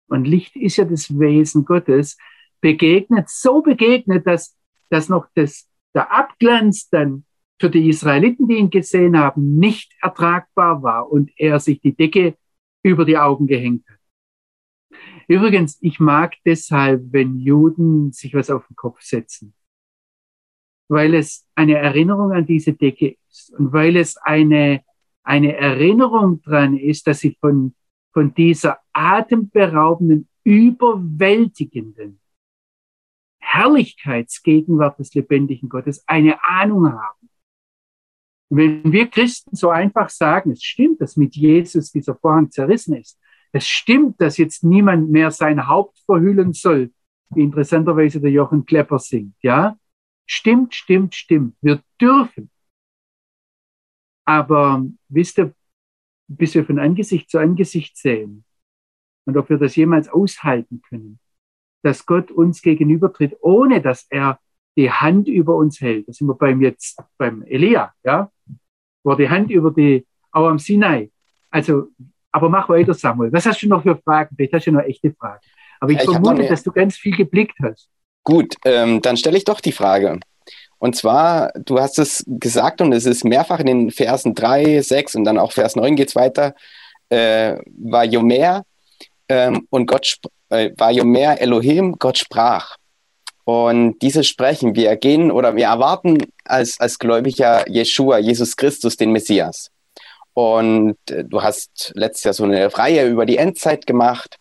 [0.08, 2.16] Und Licht ist ja das Wesen Gottes,
[2.60, 4.56] begegnet, so begegnet, dass,
[4.90, 7.24] dass noch das, der Abglanz dann
[7.60, 12.36] für die Israeliten, die ihn gesehen haben, nicht ertragbar war und er sich die Decke
[12.82, 13.98] über die Augen gehängt hat.
[15.28, 19.54] Übrigens, ich mag deshalb, wenn Juden sich was auf den Kopf setzen,
[20.88, 24.82] weil es eine Erinnerung an diese Decke ist und weil es eine,
[25.22, 27.74] eine Erinnerung dran ist, dass sie von,
[28.12, 32.20] von dieser atemberaubenden, überwältigenden
[33.40, 37.30] Herrlichkeitsgegenwart des lebendigen Gottes eine Ahnung haben.
[38.48, 42.94] Und wenn wir Christen so einfach sagen, es stimmt, dass mit Jesus dieser Vorhang zerrissen
[42.94, 43.18] ist,
[43.52, 46.92] es stimmt, dass jetzt niemand mehr sein Haupt verhüllen soll,
[47.30, 49.76] wie interessanterweise der Jochen Klepper singt, ja?
[50.26, 51.56] Stimmt, stimmt, stimmt.
[51.60, 52.50] Wir dürfen.
[54.24, 55.54] Aber wisst ihr,
[56.28, 58.44] bis wir von Angesicht zu Angesicht sehen
[59.24, 61.20] und ob wir das jemals aushalten können,
[61.82, 64.40] dass Gott uns gegenübertritt, ohne dass er
[64.76, 66.08] die Hand über uns hält.
[66.08, 68.30] Das sind wir beim jetzt beim Elia, ja,
[69.04, 71.10] wo die Hand über die auch am Sinai.
[71.50, 71.88] Also,
[72.32, 73.32] aber mach weiter, Samuel.
[73.32, 74.34] Was hast du noch für Fragen?
[74.36, 75.40] Vielleicht hast du noch echte Fragen.
[75.80, 77.88] Aber ich, ja, ich vermute, dass du ganz viel geblickt hast.
[78.26, 80.18] Gut, ähm, dann stelle ich doch die Frage.
[80.78, 85.14] Und zwar, du hast es gesagt und es ist mehrfach in den Versen 3, 6
[85.14, 86.56] und dann auch Vers 9 geht es weiter,
[87.08, 88.64] äh, war Jomer
[89.28, 90.16] ähm, und Gott
[90.48, 92.74] äh, war Jomer Elohim, Gott sprach.
[93.44, 99.12] Und dieses Sprechen, wir gehen oder wir erwarten als, als Gläubiger Jeshua, Jesus Christus, den
[99.12, 99.70] Messias.
[100.34, 104.36] Und äh, du hast letztes Jahr so eine Reihe über die Endzeit gemacht.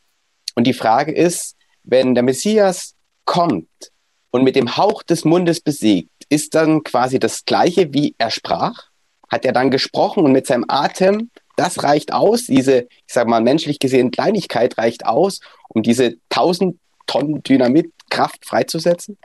[0.56, 2.95] Und die Frage ist, wenn der Messias
[3.26, 3.92] kommt
[4.32, 8.86] und mit dem Hauch des Mundes besiegt, ist dann quasi das Gleiche, wie er sprach?
[9.30, 13.42] Hat er dann gesprochen und mit seinem Atem, das reicht aus, diese, ich sage mal,
[13.42, 19.18] menschlich gesehen Kleinigkeit reicht aus, um diese 1000 Tonnen Dynamit Kraft freizusetzen?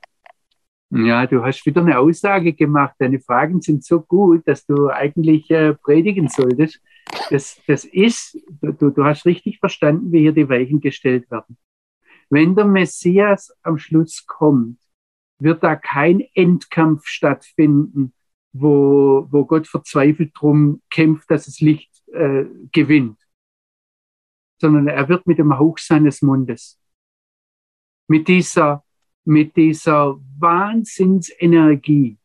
[0.90, 2.96] Ja, du hast wieder eine Aussage gemacht.
[2.98, 6.80] Deine Fragen sind so gut, dass du eigentlich äh, predigen solltest.
[7.30, 11.56] Das, das ist, du, du hast richtig verstanden, wie hier die Weichen gestellt werden.
[12.30, 14.78] Wenn der Messias am Schluss kommt,
[15.38, 18.12] wird da kein Endkampf stattfinden,
[18.52, 23.18] wo, wo Gott verzweifelt drum kämpft, dass das Licht äh, gewinnt,
[24.60, 26.80] sondern er wird mit dem Hauch seines Mundes
[28.10, 28.84] mit dieser,
[29.24, 32.18] mit dieser Wahnsinnsenergie,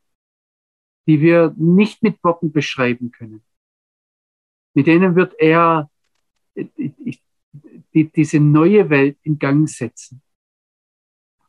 [1.07, 3.43] die wir nicht mit Worten beschreiben können.
[4.73, 5.91] Mit denen wird er
[7.95, 10.21] die, diese neue Welt in Gang setzen.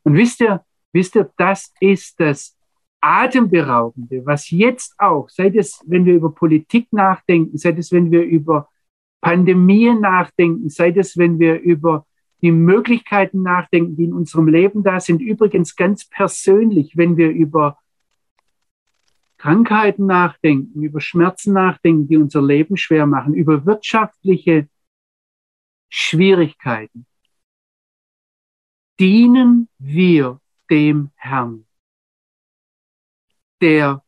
[0.03, 2.57] Und wisst ihr, wisst ihr, das ist das
[3.01, 8.23] Atemberaubende, was jetzt auch, sei es, wenn wir über Politik nachdenken, sei es, wenn wir
[8.23, 8.69] über
[9.21, 12.07] Pandemien nachdenken, sei es, wenn wir über
[12.41, 15.21] die Möglichkeiten nachdenken, die in unserem Leben da sind.
[15.21, 17.77] Übrigens ganz persönlich, wenn wir über
[19.37, 24.67] Krankheiten nachdenken, über Schmerzen nachdenken, die unser Leben schwer machen, über wirtschaftliche
[25.89, 27.05] Schwierigkeiten,
[28.99, 31.65] dienen wir dem Herrn,
[33.61, 34.03] der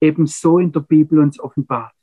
[0.00, 1.94] ebenso in der Bibel uns offenbart.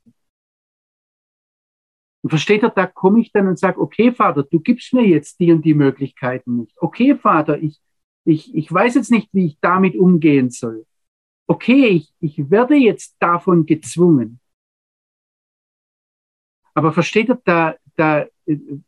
[2.22, 5.40] Und versteht ihr, da komme ich dann und sage, okay, Vater, du gibst mir jetzt
[5.40, 6.76] die und die Möglichkeiten nicht.
[6.78, 7.80] Okay, Vater, ich,
[8.26, 10.86] ich, ich weiß jetzt nicht, wie ich damit umgehen soll.
[11.48, 14.40] Okay, ich, ich werde jetzt davon gezwungen.
[16.74, 18.28] Aber versteht ihr, da, da,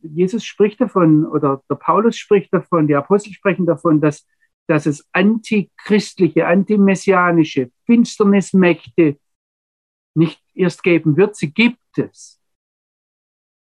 [0.02, 4.26] Jesus spricht davon, oder der Paulus spricht davon, die Apostel sprechen davon, dass,
[4.68, 9.18] dass es antichristliche, antimessianische Finsternismächte
[10.16, 12.40] nicht erst geben wird, sie gibt es.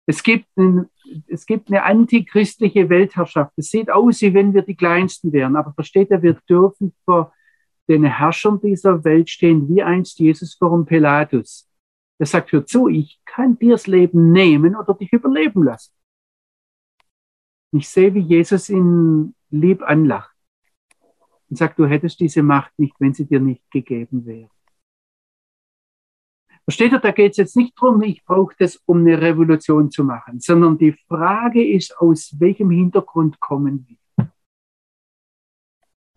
[0.07, 0.87] Es gibt, ein,
[1.27, 3.53] es gibt eine antichristliche Weltherrschaft.
[3.57, 5.55] Es sieht aus, wie wenn wir die Kleinsten wären.
[5.55, 7.33] Aber versteht ihr, wir dürfen vor
[7.87, 11.67] den Herrschern dieser Welt stehen, wie einst Jesus vor dem Pilatus.
[12.17, 15.93] Er sagt, hör zu, ich kann dir das Leben nehmen oder dich überleben lassen.
[17.71, 20.33] Ich sehe, wie Jesus ihn lieb anlacht
[21.49, 24.49] und sagt, du hättest diese Macht nicht, wenn sie dir nicht gegeben wäre.
[26.63, 30.03] Versteht ihr, da geht es jetzt nicht darum, ich brauche das, um eine Revolution zu
[30.03, 34.31] machen, sondern die Frage ist, aus welchem Hintergrund kommen wir?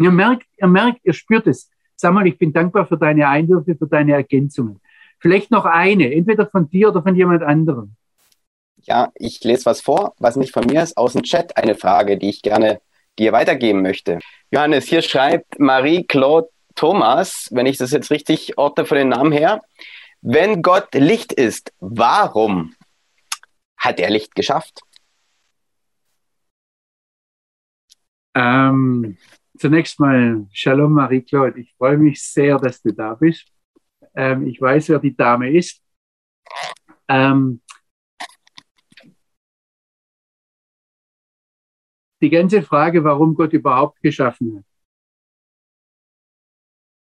[0.00, 1.70] Ihr merkt, ihr merkt, ihr spürt es.
[1.96, 4.80] Sag mal, ich bin dankbar für deine Einwürfe, für deine Ergänzungen.
[5.20, 7.94] Vielleicht noch eine, entweder von dir oder von jemand anderem.
[8.82, 12.16] Ja, ich lese was vor, was nicht von mir ist, aus dem Chat eine Frage,
[12.16, 12.80] die ich gerne
[13.18, 14.20] dir weitergeben möchte.
[14.50, 19.62] Johannes, hier schreibt Marie-Claude Thomas, wenn ich das jetzt richtig ordne von den Namen her,
[20.20, 22.74] wenn Gott Licht ist, warum
[23.76, 24.80] hat er Licht geschafft?
[28.34, 29.16] Ähm,
[29.58, 31.60] zunächst mal Shalom Marie-Claude.
[31.60, 33.46] Ich freue mich sehr, dass du da bist.
[34.18, 35.80] Ähm, ich weiß, wer die Dame ist.
[37.06, 37.60] Ähm,
[42.20, 44.64] die ganze Frage, warum Gott überhaupt geschaffen hat,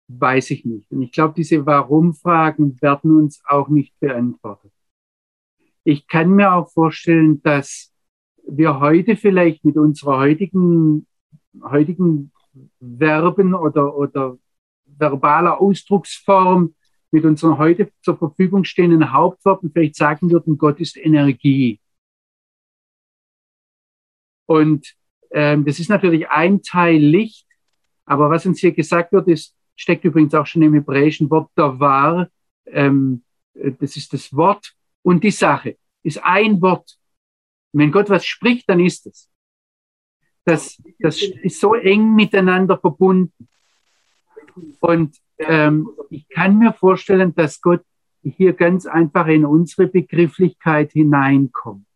[0.09, 0.91] weiß ich nicht.
[0.91, 4.73] Und ich glaube, diese Warum-Fragen werden uns auch nicht beantwortet.
[5.85, 7.91] Ich kann mir auch vorstellen, dass
[8.47, 11.07] wir heute vielleicht mit unserer heutigen,
[11.63, 12.33] heutigen
[12.99, 14.37] Verben oder, oder
[14.85, 16.75] verbaler Ausdrucksform,
[17.11, 21.81] mit unseren heute zur Verfügung stehenden Hauptworten vielleicht sagen würden, Gott ist Energie.
[24.47, 24.95] Und
[25.31, 27.47] ähm, das ist natürlich ein Teil Licht,
[28.05, 31.79] aber was uns hier gesagt wird, ist, steckt übrigens auch schon im hebräischen Wort der
[31.79, 32.29] war.
[32.67, 33.23] Ähm,
[33.55, 35.77] das ist das Wort und die Sache.
[36.03, 36.97] Ist ein Wort.
[37.73, 39.29] Wenn Gott was spricht, dann ist es.
[40.45, 43.49] Das, das ist so eng miteinander verbunden.
[44.81, 47.82] Und ähm, ich kann mir vorstellen, dass Gott
[48.22, 51.86] hier ganz einfach in unsere Begrifflichkeit hineinkommt.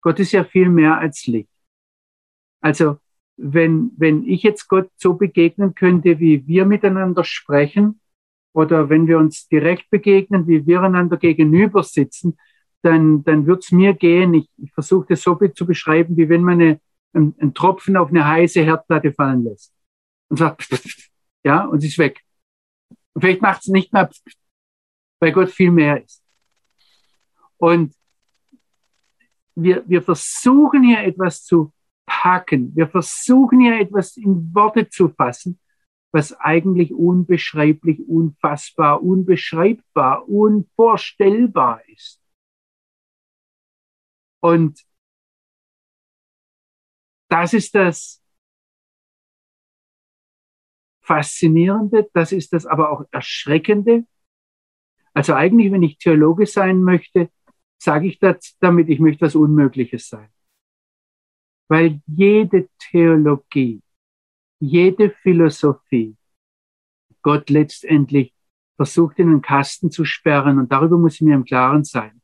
[0.00, 1.50] Gott ist ja viel mehr als Licht.
[2.60, 2.98] Also
[3.36, 8.00] wenn, wenn ich jetzt Gott so begegnen könnte, wie wir miteinander sprechen,
[8.52, 12.36] oder wenn wir uns direkt begegnen, wie wir einander gegenüber sitzen,
[12.82, 14.34] dann, dann wird es mir gehen.
[14.34, 16.80] Ich, ich versuche das so zu beschreiben, wie wenn man eine,
[17.12, 19.72] einen, einen Tropfen auf eine heiße Herdplatte fallen lässt.
[20.28, 20.68] Und sagt,
[21.44, 22.24] ja, und sie ist weg.
[23.14, 24.10] Und vielleicht macht es nicht mehr,
[25.20, 26.22] weil Gott viel mehr ist.
[27.56, 27.94] Und
[29.54, 31.72] wir, wir versuchen hier etwas zu
[32.06, 32.74] packen.
[32.74, 35.58] Wir versuchen hier etwas in Worte zu fassen,
[36.12, 42.20] was eigentlich unbeschreiblich, unfassbar, unbeschreibbar, unvorstellbar ist.
[44.40, 44.84] Und
[47.28, 48.22] das ist das
[51.08, 54.04] Faszinierende, das ist das aber auch Erschreckende.
[55.14, 57.30] Also eigentlich, wenn ich Theologe sein möchte,
[57.78, 60.28] sage ich das damit, ich möchte was Unmögliches sein
[61.68, 63.82] weil jede Theologie,
[64.58, 66.16] jede Philosophie
[67.22, 68.34] Gott letztendlich
[68.76, 72.20] versucht in einen Kasten zu sperren und darüber muss ich mir im Klaren sein.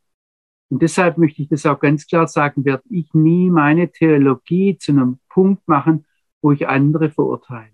[0.71, 4.93] Und deshalb möchte ich das auch ganz klar sagen, werde ich nie meine Theologie zu
[4.93, 6.07] einem Punkt machen,
[6.41, 7.74] wo ich andere verurteile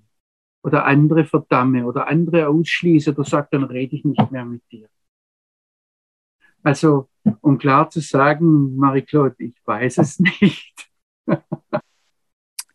[0.63, 4.89] oder andere verdamme oder andere ausschließe oder sage, dann rede ich nicht mehr mit dir.
[6.63, 7.09] Also,
[7.41, 10.75] um klar zu sagen, Marie-Claude, ich weiß es nicht.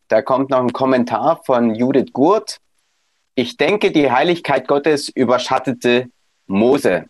[0.07, 2.59] Da kommt noch ein Kommentar von Judith Gurt.
[3.33, 6.11] Ich denke, die Heiligkeit Gottes überschattete
[6.45, 7.07] Mose.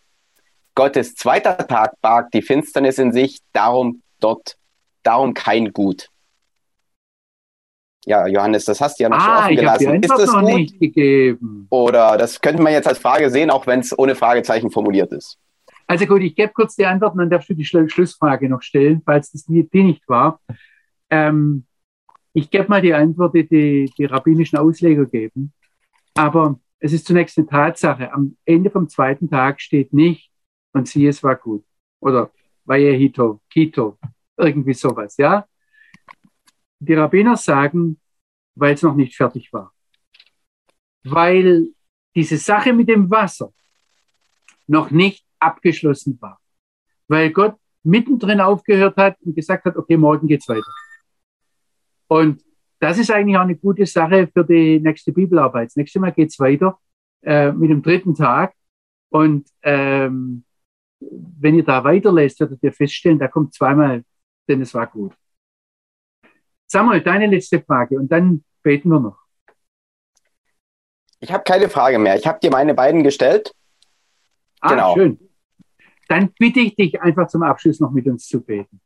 [0.76, 4.57] Gottes zweiter Tag barg die Finsternis in sich, darum dort,
[5.03, 6.07] darum kein Gut.
[8.06, 10.03] Ja, Johannes, das hast du ja noch ah, schon offen gelassen.
[10.03, 10.53] Ist das noch gut?
[10.53, 11.68] Nicht gegeben.
[11.70, 15.38] Oder das könnte man jetzt als Frage sehen, auch wenn es ohne Fragezeichen formuliert ist.
[15.88, 19.32] Also gut, ich gebe kurz die Antworten, dann darfst du die Schlussfrage noch stellen, falls
[19.32, 20.39] das die, die nicht war.
[21.10, 21.66] Ähm,
[22.34, 25.53] ich gebe mal die Antwort, die, die rabbinischen Ausleger geben.
[26.16, 28.12] Aber es ist zunächst eine Tatsache.
[28.12, 30.32] Am Ende vom zweiten Tag steht nicht,
[30.76, 31.64] und siehe, es war gut.
[32.01, 32.32] Oder
[32.66, 33.97] Vayehito, Kito,
[34.38, 35.45] irgendwie sowas, ja.
[36.86, 37.99] Die Rabbiner sagen,
[38.55, 39.73] weil es noch nicht fertig war.
[41.03, 41.69] Weil
[42.15, 43.51] diese Sache mit dem Wasser
[44.67, 46.39] noch nicht abgeschlossen war.
[47.07, 50.71] Weil Gott mittendrin aufgehört hat und gesagt hat, okay, morgen geht's weiter.
[52.07, 52.41] Und
[52.79, 55.67] das ist eigentlich auch eine gute Sache für die nächste Bibelarbeit.
[55.67, 56.79] Das nächste Mal geht's weiter
[57.21, 58.53] äh, mit dem dritten Tag.
[59.09, 60.43] Und ähm,
[60.99, 64.03] wenn ihr da weiterlässt, werdet ihr feststellen, da kommt zweimal,
[64.47, 65.13] denn es war gut.
[66.68, 69.18] Samuel, deine letzte Frage und dann beten wir noch.
[71.20, 72.16] Ich habe keine Frage mehr.
[72.16, 73.53] Ich habe dir meine beiden gestellt.
[74.59, 74.93] Ah, genau.
[74.95, 75.20] schön.
[76.07, 78.82] Dann bitte ich dich einfach zum Abschluss noch mit uns zu beten.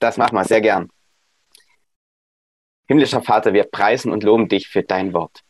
[0.00, 0.90] Das machen wir sehr gern.
[2.88, 5.42] Himmlischer Vater, wir preisen und loben dich für dein Wort.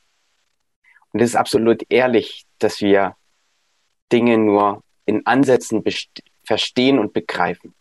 [1.12, 3.16] Und es ist absolut ehrlich, dass wir
[4.12, 5.82] Dinge nur in Ansätzen
[6.44, 7.74] verstehen und begreifen.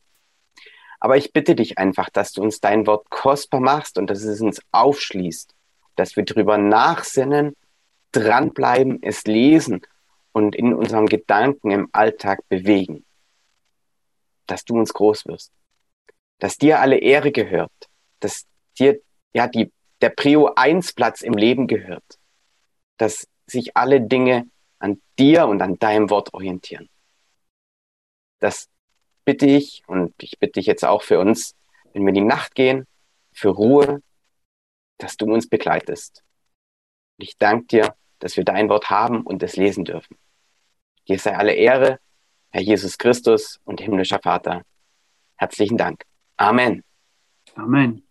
[1.04, 4.40] Aber ich bitte dich einfach, dass du uns dein Wort kostbar machst und dass es
[4.40, 5.54] uns aufschließt,
[5.98, 7.58] dass wir drüber nachsinnen,
[8.14, 9.82] dranbleiben, es lesen
[10.32, 13.04] und in unseren Gedanken im Alltag bewegen.
[14.48, 15.52] Dass du uns groß wirst,
[16.40, 17.90] dass dir alle Ehre gehört,
[18.22, 18.46] dass
[18.80, 19.02] dir
[19.34, 22.18] ja die, der Prio 1 Platz im Leben gehört,
[22.96, 24.48] dass sich alle Dinge
[24.80, 26.88] an dir und an deinem Wort orientieren.
[28.40, 28.70] Das
[29.26, 31.56] bitte ich und ich bitte dich jetzt auch für uns,
[31.94, 32.86] wenn wir in die Nacht gehen,
[33.32, 34.02] für Ruhe,
[34.98, 36.24] dass du uns begleitest.
[37.18, 40.18] Und ich danke dir, dass wir dein Wort haben und es lesen dürfen.
[41.08, 42.00] Dir sei alle Ehre,
[42.52, 44.64] Herr Jesus Christus und himmlischer Vater.
[45.36, 46.04] Herzlichen Dank.
[46.38, 46.84] Amen.
[47.56, 48.08] Amen.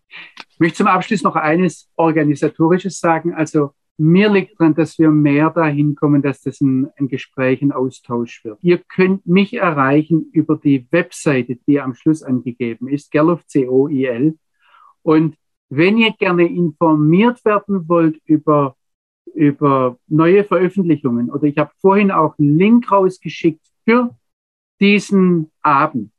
[0.51, 3.35] Ich möchte zum Abschluss noch eines Organisatorisches sagen.
[3.35, 7.73] Also mir liegt daran, dass wir mehr dahin kommen, dass das ein, ein Gespräch, ein
[7.73, 8.59] Austausch wird.
[8.63, 13.45] Ihr könnt mich erreichen über die Webseite, die am Schluss angegeben ist, Gerloff.
[15.03, 15.37] Und
[15.69, 18.77] wenn ihr gerne informiert werden wollt über,
[19.35, 24.17] über neue Veröffentlichungen, oder ich habe vorhin auch einen Link rausgeschickt für
[24.81, 26.13] diesen Abend,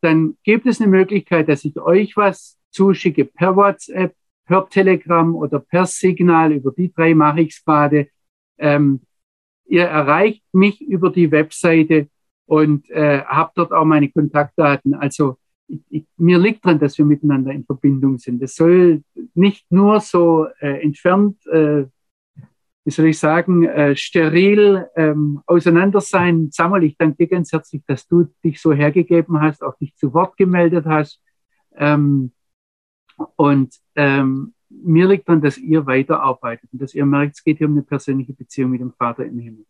[0.00, 4.14] dann gibt es eine Möglichkeit, dass ich euch was zuschicke per WhatsApp,
[4.48, 6.52] per Telegram oder per Signal.
[6.52, 8.08] Über die drei mache ich es gerade.
[8.58, 9.02] Ähm,
[9.66, 12.08] ihr erreicht mich über die Webseite
[12.46, 14.94] und äh, habt dort auch meine Kontaktdaten.
[14.94, 15.36] Also
[15.68, 18.42] ich, ich, mir liegt dran, dass wir miteinander in Verbindung sind.
[18.42, 19.02] Es soll
[19.34, 21.84] nicht nur so äh, entfernt äh,
[22.88, 26.48] wie soll ich sagen, äh, steril ähm, auseinander sein.
[26.50, 30.14] Samuel, ich danke dir ganz herzlich, dass du dich so hergegeben hast, auch dich zu
[30.14, 31.20] Wort gemeldet hast.
[31.76, 32.32] Ähm,
[33.36, 37.66] und ähm, mir liegt daran, dass ihr weiterarbeitet und dass ihr merkt, es geht hier
[37.66, 39.64] um eine persönliche Beziehung mit dem Vater im Himmel.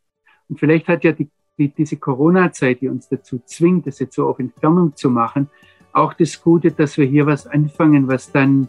[0.49, 4.29] Und vielleicht hat ja die, die, diese Corona-Zeit, die uns dazu zwingt, das jetzt so
[4.29, 5.49] auf Entfernung zu machen,
[5.93, 8.69] auch das Gute, dass wir hier was anfangen, was dann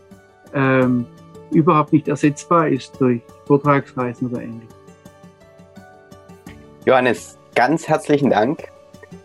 [0.54, 1.06] ähm,
[1.52, 4.76] überhaupt nicht ersetzbar ist durch Vortragsreisen oder ähnliches.
[6.86, 8.72] Johannes, ganz herzlichen Dank,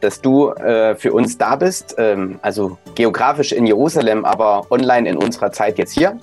[0.01, 1.95] dass du äh, für uns da bist.
[1.99, 6.19] Ähm, also geografisch in Jerusalem, aber online in unserer Zeit jetzt hier.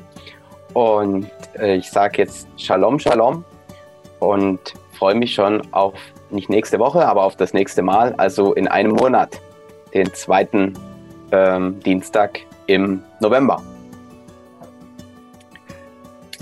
[0.74, 1.28] Und
[1.60, 3.44] äh, ich sage jetzt Shalom, Shalom
[4.20, 4.60] und
[4.98, 5.94] freue mich schon auf
[6.30, 9.42] nicht nächste Woche, aber auf das nächste Mal, also in einem Monat,
[9.94, 10.74] den zweiten
[11.32, 13.62] ähm, Dienstag im November.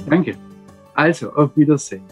[0.07, 0.35] Danke.
[0.93, 2.03] Also, auf Wiedersehen.